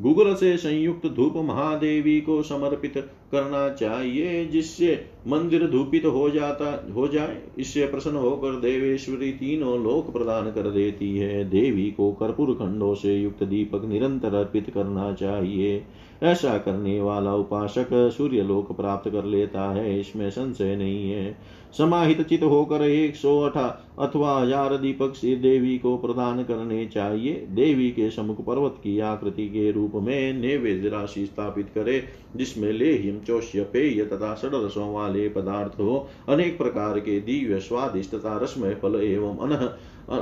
[0.00, 2.92] गुगल से संयुक्त धूप महादेवी को समर्पित
[3.32, 10.12] करना चाहिए, जिससे मंदिर धूपित हो जाता, हो जाए। इससे प्रसन्न होकर देवेश्वरी तीनों लोक
[10.12, 15.84] प्रदान कर देती है। देवी को कर्पूर खंडों से युक्त दीपक निरंतर अर्पित करना चाहिए।
[16.22, 21.38] ऐसा करने वाला उपासक सूर्य लोक प्राप्त कर लेता है। इसमें संशय नहीं है।
[21.74, 23.66] समाहित चित होकर एक सौ अठा
[23.98, 29.46] अथवा हज़ार दीपक से देवी को प्रदान करने चाहिए। देवी के समुख पर्वत की आकृति
[29.48, 32.02] के रूप में नैवेद्य राशि स्थापित करे
[32.37, 38.37] जिसमें लेहिम चौष्य पेय तथा षडरसों वाले पदार्थ हो अनेक प्रकार के दिव्य स्वादिष्ट तथा
[38.38, 39.68] रसमय फल एवं अनह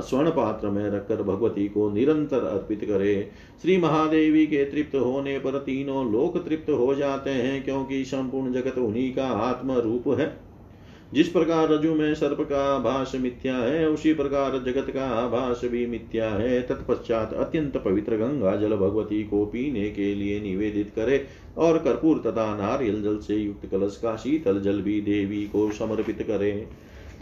[0.01, 3.15] स्वर्ण पात्र में रखकर भगवती को निरंतर अर्पित करे
[3.61, 8.77] श्री महादेवी के तृप्त होने पर तीनों लोक तृप्त हो जाते हैं, क्योंकि संपूर्ण जगत
[8.77, 10.27] उन्हीं का आत्म रूप है।
[11.13, 15.85] जिस प्रकार रजु में सर्प का आभास मिथ्या है, उसी प्रकार जगत का आभास भी
[15.85, 21.25] मिथ्या है। तत्पश्चात अत्यंत पवित्र गंगा जल भगवती को पीने के लिए निवेदित करे
[21.57, 26.21] और कर्पूर तथा नारियल जल से युक्त कलश का शीतल जल भी देवी को समर्पित
[26.21, 26.51] करे।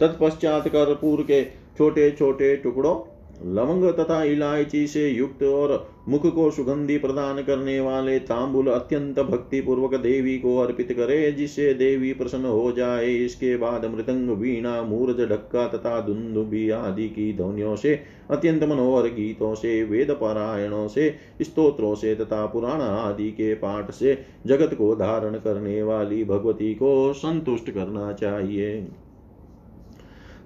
[0.00, 1.44] तत्पश्चात कर्पूर के
[1.78, 2.96] छोटे छोटे टुकड़ों
[3.44, 9.60] लवंग तथा इलायची से युक्त और मुख को सुगंधि प्रदान करने वाले तांबुल अत्यंत भक्ति
[9.60, 15.20] पूर्वक देवी को अर्पित करे, जिससे देवी प्रसन्न हो जाए। इसके बाद मृदंग, वीणा, मूर्ज,
[15.20, 21.94] ढक्का तथा धुंधुबी आदि की ध्वनियों से, अत्यंत मनोहर गीतों से, वेद पारायणों से, स्तोत्रों
[21.94, 27.70] से तथा पुराण आदि के पाठ से जगत को धारण करने वाली भगवती को संतुष्ट
[27.70, 28.86] करना चाहिए।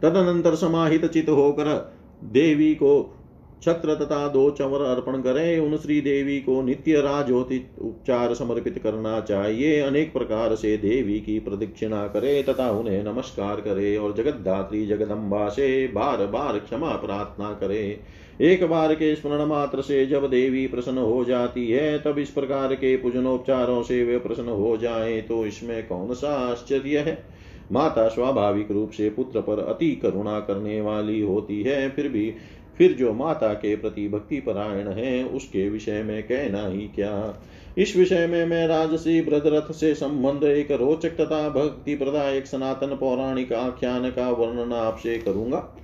[0.03, 3.16] तदनंतर समाहित चित होकर देवी को
[3.62, 9.20] छत्र तथा दो चंवर अर्पण करें, उन श्री देवी को नित्य राजोति उपचार समर्पित करना
[9.20, 15.48] चाहिए। अनेक प्रकार से देवी की प्रदक्षिणा करे तथा उन्हें नमस्कार करें और जगतदात्री जगदम्बा
[15.48, 18.00] से बार बार क्षमा प्रार्थना करे।
[18.40, 22.74] एक बार के स्मरण मात्र से जब देवी प्रसन्न हो जाती है, तब इस प्रकार
[22.74, 27.39] के पूजनोपचारों से वे प्रसन्न हो जाए तो इसमें कौन सा आश्चर्य है?
[27.72, 32.34] माता स्वाभाविक रूप से पुत्र पर अति करुणा करने वाली होती है, फिर भी,
[32.78, 37.42] फिर जो माता के प्रति भक्ति परायण है, उसके विषय में कहना ही क्या?
[37.78, 43.52] इस विषय में मैं राजसी ब्रदरथ से संबंध एक रोचक तथा भक्ति प्रदायक सनातन पौराणिक
[43.52, 45.76] आख्यान का वर्णन आपसे करूँगा।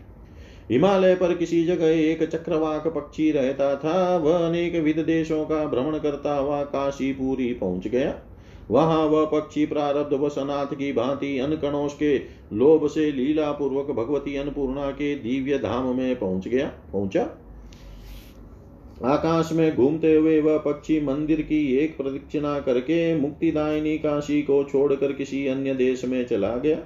[0.70, 5.98] हिमालय पर किसी जगह एक चक्रवाक पक्षी रहता था, वह अनेक विध देशों का भ्रमण
[5.98, 8.20] करता हुआ काशीपुरी पहुँच गया।
[8.70, 12.18] वहाँ वह पक्षी प्रारब्ध व सनाथ की भांति अनकणों के
[12.52, 17.28] लोभ से लीला पूर्वक भगवती अन्नपूर्णा के दिव्य धाम में पहुँच गया। पहुँचा?
[19.04, 25.12] आकाश में घूमते हुए वह पक्षी मंदिर की एक प्रदक्षिणा करके मुक्तिदायिनी काशी को छोड़कर
[25.12, 26.76] किसी अन्य देश में चला गया।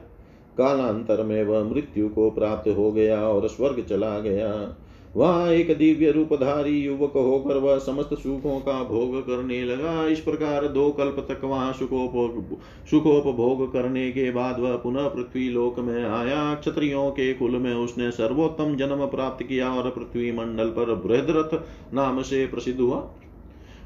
[0.59, 4.77] कालांतर में वह मृत्यु को प्राप्त हो गया और स्वर्ग चला गया।
[5.17, 10.67] वहाँ एक दिव्य रूपधारी युवक होकर वह समस्त सुखों का भोग करने लगा। इस प्रकार
[10.69, 12.59] दो कल्प तक वहाँ सुखोप
[12.91, 18.11] सुखोपभोग करने के बाद वह पुनः पृथ्वी लोक में आया। क्षत्रियो के कुल में उसने
[18.11, 21.61] सर्वोत्तम जन्म प्राप्त किया और पृथ्वी मंडल पर बृहद्रथ
[21.95, 23.09] नाम से प्रसिद्ध हुआ।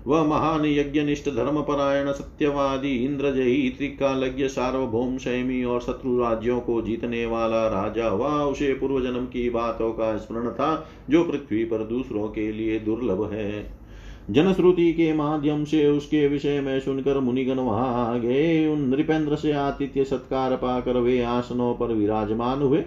[0.07, 7.69] वह महान यज्ञनिष्ठ धर्मपरायण, सत्यवादी, इंद्रजयी, त्रिकालज्ञ, सार्वभौम शैमी और शत्रु राज्यों को जीतने वाला
[7.69, 12.53] राजा। हुआ उसे पूर्व जन्म की बातों का स्मरण था, जो पृथ्वी पर दूसरों के
[12.53, 13.85] लिए दुर्लभ है।
[14.31, 20.05] जनश्रुति के माध्यम से उसके विषय में सुनकर मुनिगण वहाँ गए। उन नृपेंद्र से आतिथ्य
[20.05, 22.85] सत्कार पाकर वे आसनों पर विराजमान हुए।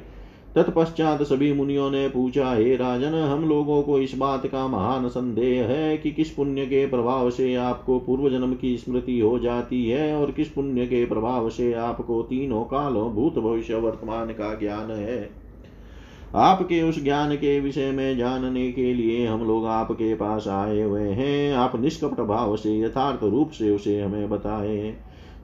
[0.57, 5.65] तत्पश्चात सभी मुनियों ने पूछा, हे राजन, हम लोगों को इस बात का महान संदेह
[5.65, 10.15] है कि किस पुण्य के प्रभाव से आपको पूर्व जन्म की स्मृति हो जाती है
[10.15, 15.29] और किस पुण्य के प्रभाव से आपको तीनों कालों भूत भविष्य वर्तमान का ज्ञान है?
[16.35, 21.09] आपके उस ज्ञान के विषय में जानने के लिए हम लोग आपके पास आए हुए
[21.09, 24.97] हैं। आप निष्कपट भाव से, यथार्थ रूप से उसे हमें बताएँ।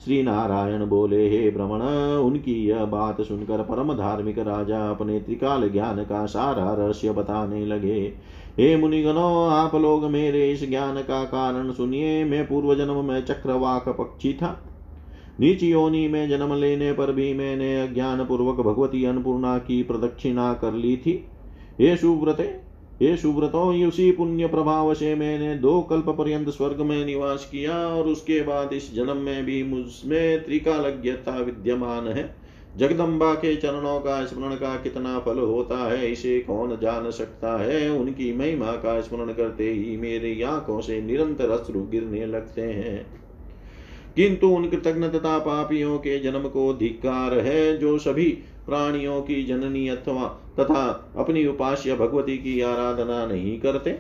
[0.04, 1.82] श्री नारायण बोले, हे भ्रमण
[2.18, 8.14] उनकी यह बात सुनकर परम धार्मिक राजा अपने त्रिकाल ज्ञान का सारा रहस्य बताने लगे।
[8.60, 13.90] हे मुनिगणो, आप लोग मेरे इस ज्ञान का कारण सुनिए। मैं पूर्व जन्म में चक्रवाक
[13.90, 14.64] पक्षी था।
[15.40, 20.74] नीच योनि में जन्म लेने पर भी मैंने अज्ञान पूर्वक भगवती अन्नपूर्णा की प्रदक्षिणा कर
[20.74, 21.28] ली थी।
[21.82, 22.63] हे सुव्रते
[23.02, 28.08] हे सुव्रतो उसी पुण्य प्रभाव से मैंने दो कल्प पर्यंत स्वर्ग में निवास किया और
[28.08, 32.36] उसके बाद इस जन्म में भी मुझमें त्रिकालज्ञता विद्यमान है।
[32.78, 37.92] जगदम्बा के चरणों का स्मरण का कितना फल होता है, इसे कौन जान सकता है?
[37.92, 43.06] उनकी महिमा का स्मरण करते ही मेरी आँखों से निरंतर अश्रु गिरने लगते हैं।
[44.16, 48.30] किंतु उन कृतज्ञ तथा पापियों के जन्म को धिकार है, जो सभी
[48.66, 53.96] प्राणियों की जननी अथवा तथा अपनी उपास्य भगवती की आराधना नहीं करते।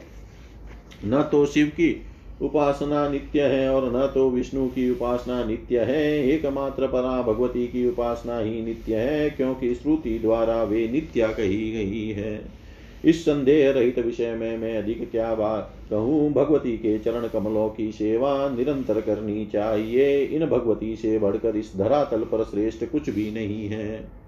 [1.05, 1.95] न तो शिव की
[2.41, 7.87] उपासना नित्य है और न तो विष्णु की उपासना नित्य है। एकमात्र परा भगवती की
[7.89, 12.63] उपासना ही नित्य है, क्योंकि श्रुति द्वारा वे नित्या कही गई है।
[13.05, 16.31] इस संदेह रहित विषय में मैं अधिक क्या बात कहूँ?
[16.33, 22.23] भगवती के चरण कमलों की सेवा निरंतर करनी चाहिए। इन भगवती से बढ़कर इस धरातल
[22.23, 24.22] पर श्रेष्ठ कुछ भी नहीं है।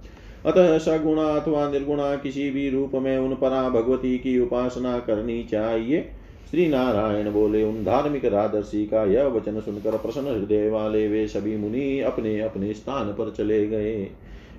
[0.45, 6.01] अतः सगुणा अथवा निर्गुणा किसी भी रूप में उन परा भगवती की उपासना करनी चाहिए।
[6.51, 11.55] श्री नारायण बोले, उन धार्मिक रादर्शी का यह वचन सुनकर प्रसन्न हृदय वाले वे सभी
[11.57, 14.07] मुनि अपने अपने स्थान पर चले गए।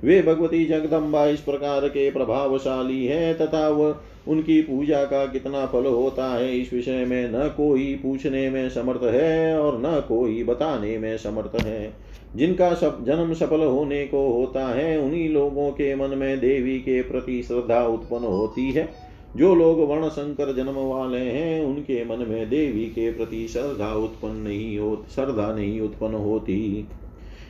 [0.05, 3.97] वे भगवती जगदम्बा इस प्रकार के प्रभावशाली है तथा वह
[4.29, 9.03] उनकी पूजा का कितना फल होता है, इस विषय में न कोई पूछने में समर्थ
[9.03, 12.06] है और न कोई बताने में समर्थ है।
[12.37, 17.03] जिनका सब जन्म सफल होने को होता है, उन्हीं लोगों के मन में देवी के
[17.03, 19.07] प्रति श्रद्धा उत्पन्न होती है।
[19.37, 24.37] जो लोग वर्ण संकर जन्म वाले हैं, उनके मन में देवी के प्रति श्रद्धा उत्पन्न
[24.37, 26.89] नहीं हो श्रद्धा नहीं उत्पन्न होती।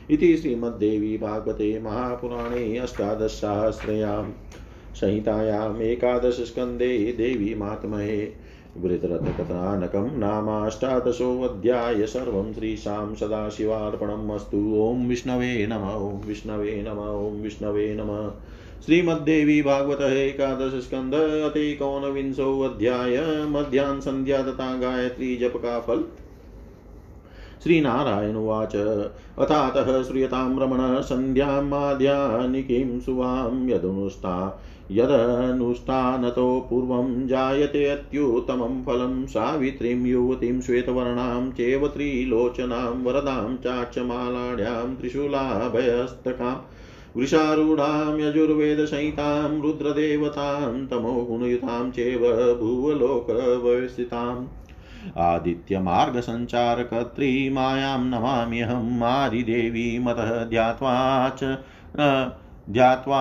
[0.09, 4.31] इति श्रीमद्देवी भागवते महापुराणे अष्टादशसहस्रयां
[4.95, 8.46] संहितायाम् एकादशस्कन्धे देवी मात्महे।
[8.77, 18.31] वृतरथकथानकं नामाष्टादशोऽध्याय सर्वं श्रीशां सदाशिवार्पणम् अस्तु ॐ विष्णवे नम, ॐ विष्णवे नम, ॐ विष्णवे नम।
[18.85, 26.03] श्रीमद्देवी भागवत एकादश स्कंद अति कौन विंशो अध्याय मध्यान संध्या तथा गायत्री जप का फल।
[27.63, 28.75] श्रीनारायण उवाच,
[29.39, 34.61] अथातः श्रूयतां रमण सन्ध्यां माध्यानिकीं सुवां यदनुष्ठा।
[34.91, 49.61] यदनुष्ठानतो पूर्वं जायते अत्युत्तमं फलं सावित्रीं, युवतीं, श्वेतवर्णां, चेव त्रिलोचनां, वरदां, चाक्षमालाढ्यां त्रिशूलाभयस्तकाम् वृषारूढां, यजुर्वेदसंहितां,
[49.61, 54.45] रुद्रदेवतां तमोगुणयुतां चेव भुवलोकवस्थिताम्
[55.17, 61.43] आदित्यमार्गसञ्चारकर्त्री मायां नमाम्यहं मारिदेवी मतः ध्यात्वा च
[62.73, 63.19] ध्यात्वा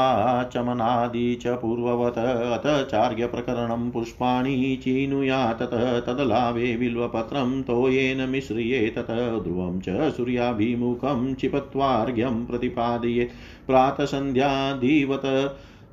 [0.53, 10.11] चमनादि च पूर्ववत् अथ चार्यप्रकरणं पुष्पाणि चीनुया ततः तदलाभे बिल्वपत्रं तोयेन मिश्रिये ततः ध्रुवं च
[10.17, 13.33] सूर्याभिमुखं क्षिपत्वार्घ्यं प्रतिपादयेत्
[13.67, 15.27] प्रातसन्ध्याधिवत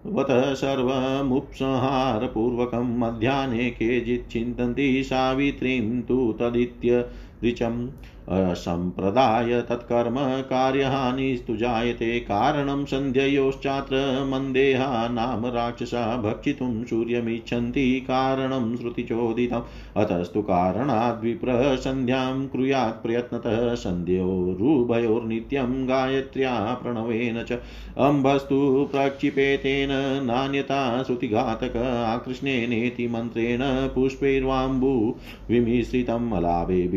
[0.05, 0.27] वत
[0.61, 7.05] सर्वमुपसंहारपूर्वकं मध्याह्ने केचित् चिन्तन्ति सावित्रीं तु तदित्य
[7.43, 7.87] ऋचम्
[8.29, 19.61] असम्प्रदाय तत्कर्म कार्यहानिस्तु जायते कारणं सन्ध्ययोश्चात्र मन्देहा नाम राक्षसा भक्षितुं सूर्यमिच्छन्ति। कारणं श्रुतिचोदितम्।
[19.97, 27.59] अतस्तु कारणाद्विप्रः सन्ध्यां कुर्यात् प्रयत्नतः सन्ध्योरुभयोर्नित्यं गायत्र्या प्रणवेन च।
[27.97, 35.15] अम्भस्तु प्रक्षिपेतेन नान्यता श्रुतिघातक आकृष्णेनेति मन्त्रेण पुष्पैर्वाम्बु
[35.49, 36.87] विमिश्रितम् अलाभे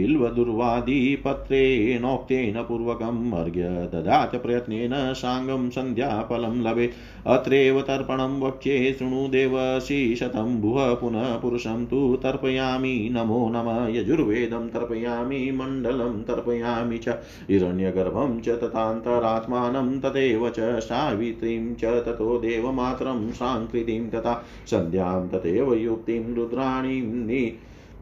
[1.16, 6.90] बिल्वदुर्वादिपत्रेणोक्तेन पूर्वकम् अर्घ्य ददात प्रयत्नेन साङ्गं सन्ध्याफलं लभे।
[7.26, 10.20] अत्रैव तर्पणं वक्ष्ये शृणु देवसी
[10.60, 17.08] भुव पुनः पुरुषं तु तर्पयामि। नमो नमः। यजुर्वेदं तर्पयामि। मण्डलं तर्पयामि च।
[17.50, 27.02] हिरण्यगर्भं च तथान्तरात्मानं तदेव च। सावित्रीं च ततो देवमात्रं साङ्कृतिं तथा। सन्ध्यां तथैव युक्तिं रुद्राणीं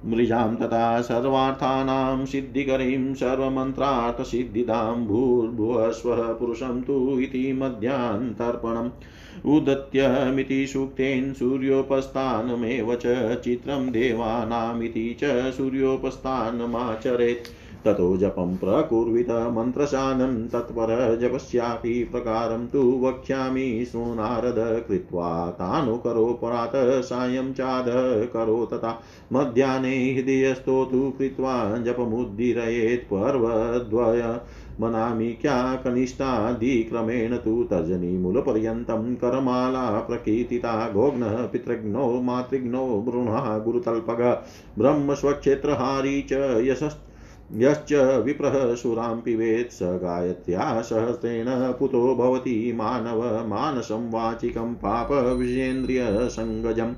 [0.06, 8.90] मृजां तथा सर्वार्थानां सिद्धिकरीं सर्वमन्त्रार्थसिद्धिदां भूर्भुवस्वः पुरुषं तु इति मध्यान्तर्पणम्
[9.46, 13.04] उदत्यमिति सूक्तेन सूर्योपस्थानमेव च
[13.44, 17.48] चित्रं देवानामिति च सूर्योपस्थानमाचरेत्।
[17.84, 27.84] ततो जपं प्रकुर्वित मन्त्रशानं तत्पर जपस्यापि प्रकारं तु वक्ष्यामि शृणुनारद कृत्वा तानुकरो परात् सायं चाद
[28.32, 29.00] करो तथा
[29.32, 34.40] मध्याह्ने हृदयस्थोतु कृत्वा जपमुद्दीरयेत् पर्वद्वय।
[34.80, 44.22] मनामि क्या कनिष्ठादिक्रमेण तु तर्जनीमूलपर्यन्तं करमाला प्रकीर्तिता गोघ्नः पितृघ्नो मातृघ्नो भ्रूणः गुरुतल्पग।
[44.78, 47.13] ब्रह्मस्वक्षेत्रहारी च यशस्
[47.56, 47.92] यश्च
[48.24, 51.46] विप्रः सुरां पिबेत् स गायत्र्या सहस्रेण
[51.78, 56.94] पुतो भवति मानव मानसं वाचिकं पापविषेन्द्रियसङ्गजं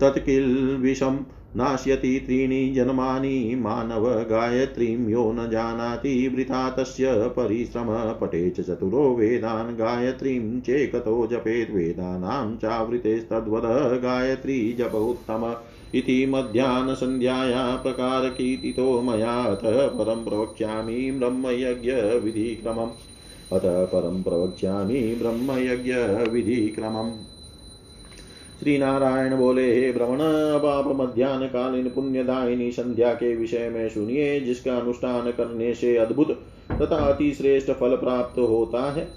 [0.00, 1.16] तत्किल्विषं
[1.56, 7.88] नाश्यति त्रीणि जन्मानि मानव गायत्रीं यो न जानाति वृथा तस्य परिश्रम
[8.20, 13.66] पठे च चतुरो वेदान् गायत्रीं चेकतो जपेत् वेदानां चावृतेस्तद्वद
[14.02, 15.44] गायत्री जप उत्तम
[15.94, 19.64] इति मध्याह्नसन्ध्याया प्रकारकीर्तितो मयाथ
[19.98, 22.90] परं प्रवक्ष्यामि ब्रह्मयज्ञविधिक्रमम्
[23.56, 27.12] अथ परं प्रवक्ष्यामि ब्रह्मयज्ञविधिक्रमम्
[28.62, 30.20] श्री नारायण बोले, हे भ्रमण
[30.54, 36.30] अब आप मध्यान्ह कालीन पुण्यदायिनी संध्या के विषय में सुनिए, जिसका अनुष्ठान करने से अद्भुत
[36.72, 39.08] तथा अति श्रेष्ठ फल प्राप्त होता है।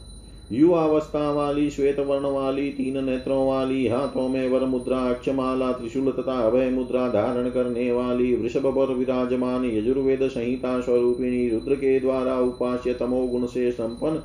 [0.51, 6.39] युवावस्था वाली श्वेत वर्ण वाली, तीन नेत्रों वाली, हाथों में वर मुद्रा अक्षमाला, त्रिशूल तथा
[6.47, 12.93] अभय मुद्रा धारण करने वाली, वृषभ पर विराजमान, यजुर्वेद संहिता स्वरूपिणी, रुद्र के द्वारा उपास्य
[12.93, 14.21] तमोगुण से संपन्न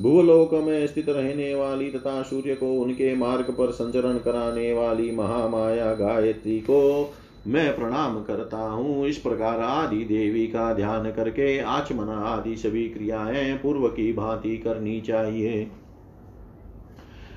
[0.00, 5.92] भूलोक में स्थित रहने वाली तथा सूर्य को उनके मार्ग पर संचरण कराने वाली महामाया
[5.94, 7.12] गायत्री को
[7.46, 13.52] मैं प्रणाम करता हूँ। इस प्रकार आदि देवी का ध्यान करके आचमन आदि सभी क्रियाएँ
[13.54, 15.70] पूर्व की भांति करनी चाहिए।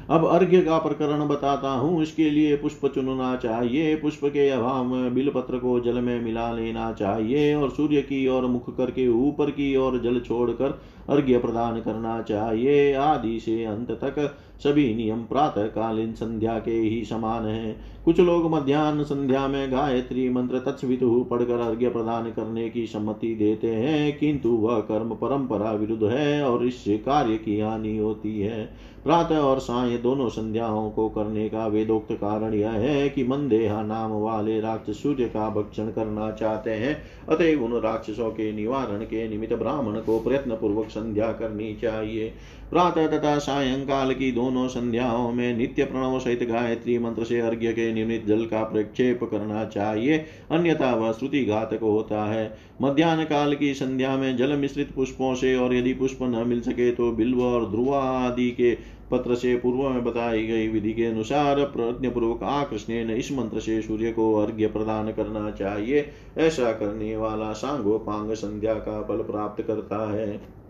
[0.10, 5.14] अब अर्घ्य का प्रकरण बताता हूँ। इसके लिए पुष्प चुनना चाहिए। पुष्प के अभाव में
[5.14, 9.76] बिलपत्र को जल में मिला लेना चाहिए और सूर्य की ओर मुख करके ऊपर की
[9.76, 10.80] ओर जल छोड़कर
[11.10, 17.04] अर्घ्य प्रदान करना चाहिए। आदि से अंत तक सभी नियम प्रातः कालीन संध्या के ही
[17.06, 17.76] समान है।
[18.06, 23.74] कुछ लोग मध्यान्ह संध्या में गायत्री मंत्र तत्सवितु पढ़कर अर्घ्य प्रदान करने की सम्मति देते
[23.76, 28.66] हैं, किंतु वह कर्म परंपरा विरुद्ध है और इससे कार्य की हानि होती है।
[29.04, 34.12] प्रातः और साय दोनों संध्याओं को करने का वेदोक्त कारण यह है कि मंदेहा नाम
[34.14, 36.96] वाले राक्षस सूर्य का भक्षण करना चाहते हैं।
[37.30, 42.34] अतएव उन राक्षसों के निवारण के निमित्त ब्राह्मण को प्रयत्न पूर्वक संध्या करनी चाहिए।
[42.74, 47.92] प्रातः तथा सायंकाल की दोनों संध्याओं में नित्य प्रणव सहित गायत्री मंत्र से अर्घ्य के
[47.94, 50.18] निमित्त जल का प्रक्षेप करना चाहिए।
[50.52, 55.56] अन्यथा वह श्रुति घातक होता है। मध्यान्ह काल की संध्या में जल मिश्रित पुष्पों से
[55.56, 58.74] और यदि पुष्प न मिल सके तो बिल्व और ध्रुवा आदि के
[59.12, 63.82] पत्र से पूर्व में बताई गई विधि के अनुसार प्रज्ञ पूर्वक आकृष्ण इस मंत्र से
[63.82, 66.06] सूर्य को अर्घ्य प्रदान करना चाहिए।
[66.38, 70.63] ऐसा करने वाला सांगो पांग संध्या का फल प्राप्त करता है।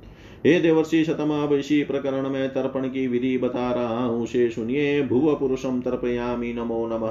[0.46, 5.36] हे देवर्षि शतमा वैशी प्रकरण में तर्पण की विधि बता रहा हूँ उसे सुनिए। भुव
[5.36, 7.06] पुरुषम तर्पयामी नमो नम,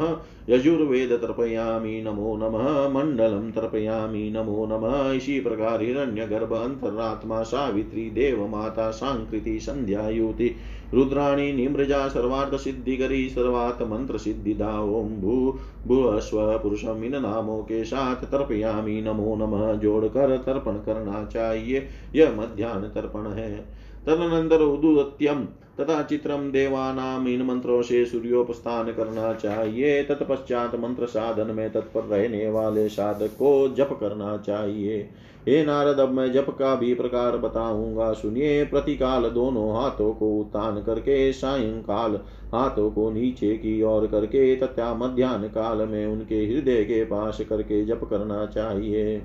[0.49, 2.57] यजुर्वेद तर्पयामी नमो नम
[2.95, 10.55] मंडलम तर्पयामी नमो नम। इसी प्रकार हिरण्य गर्भ अंतरात्मा सावित्री देव माता सांकृति संध्या युति
[10.95, 18.16] रुद्राणी निमृजा सर्वार्थ सिद्धिकरी सर्वात मंत्र सिद्धिदा ओम भू भुवस्व पुरुषम इन नामों के साथ
[18.16, 23.64] तर्पयामी, नमो नमः, जोड़कर तर्पण करना चाहिए, यह मध्यान्ह तर्पण है।
[24.07, 25.45] तदनंतर उदुत्यम
[25.80, 32.51] तथा चित्रम देवानाम इन मंत्रों से सूर्योपस्थान करना चाहिए, तत्पश्चात मंत्र साधन में तत्पर रहने
[32.51, 35.09] वाले साधक को जप करना चाहिए।
[35.49, 40.82] हे नारद, अब मैं जप का भी प्रकार बताऊँगा। सुनिए प्रतिकाल दोनों हाथों को उत्तान
[40.82, 42.18] करके सायंकाल
[42.53, 47.84] हाथों को नीचे की ओर करके तथा मध्यान्ह काल में उनके हृदय के पास करके
[47.84, 49.22] जप करना चाहिए।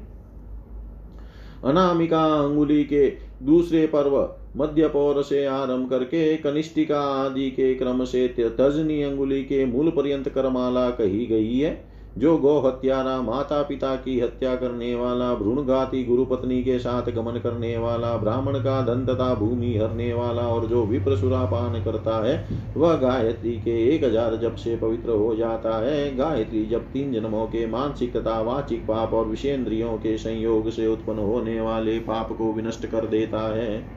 [1.63, 3.07] अनामिका अंगुली के
[3.43, 4.17] दूसरे पर्व
[4.57, 10.29] मध्य पौर से आरंभ करके कनिष्ठिका आदि के क्रम से तजनी अंगुली के मूल पर्यंत
[10.29, 16.25] करमाला कही गई है। जो गो हत्यारा माता पिता की हत्या करने वाला, भ्रूणघाती गुरु
[16.25, 20.85] पत्नी के साथ गमन करने वाला, ब्राह्मण का धन तथा भूमि हरने वाला और जो
[20.85, 22.47] विप्र सुरापान करता है,
[22.77, 27.45] वह गायत्री के एक हज़ार जब से पवित्र हो जाता है। गायत्री जब तीन जन्मों
[27.47, 32.53] के मानसिक तथा वाचिक पाप और विषेन्द्रियों के संयोग से उत्पन्न होने वाले पाप को
[32.53, 33.96] विनष्ट कर देता है।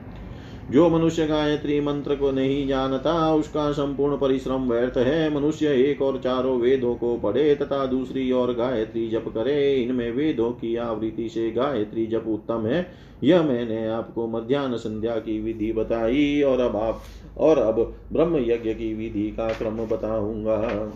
[0.69, 6.19] जो मनुष्य गायत्री मंत्र को नहीं जानता, उसका संपूर्ण परिश्रम व्यर्थ है। मनुष्य एक और
[6.19, 11.51] चारों वेदों को पढ़े तथा दूसरी ओर गायत्री जप करे। इनमें वेदों की आवृत्ति से
[11.51, 12.87] गायत्री जप उत्तम है।
[13.23, 17.01] यह मैंने आपको मध्यान्ह संध्या की विधि बताई और अब आप,
[17.37, 20.93] और अब ब्रह्म यज्ञ की विधि का क्रम बताऊँगा।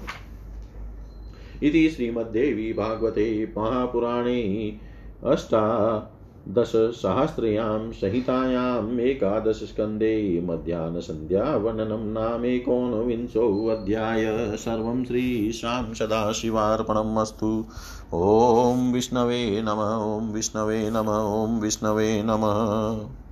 [1.63, 4.77] इति श्रीमद्देवी भागवते महापुराणे
[5.23, 6.11] अष्टा
[6.47, 17.65] दशसहस्रयां संहितायाम् एकादशस्कन्दे मध्याह्नसन्ध्यावर्णनं नामेकोनविंशोऽध्याय सर्वं श्रीशां सदाशिवार्पणम् अस्तु।
[18.13, 23.24] ॐ विष्णवे नम, ॐ विष्णवे नम, ॐ विष्णवे नमः।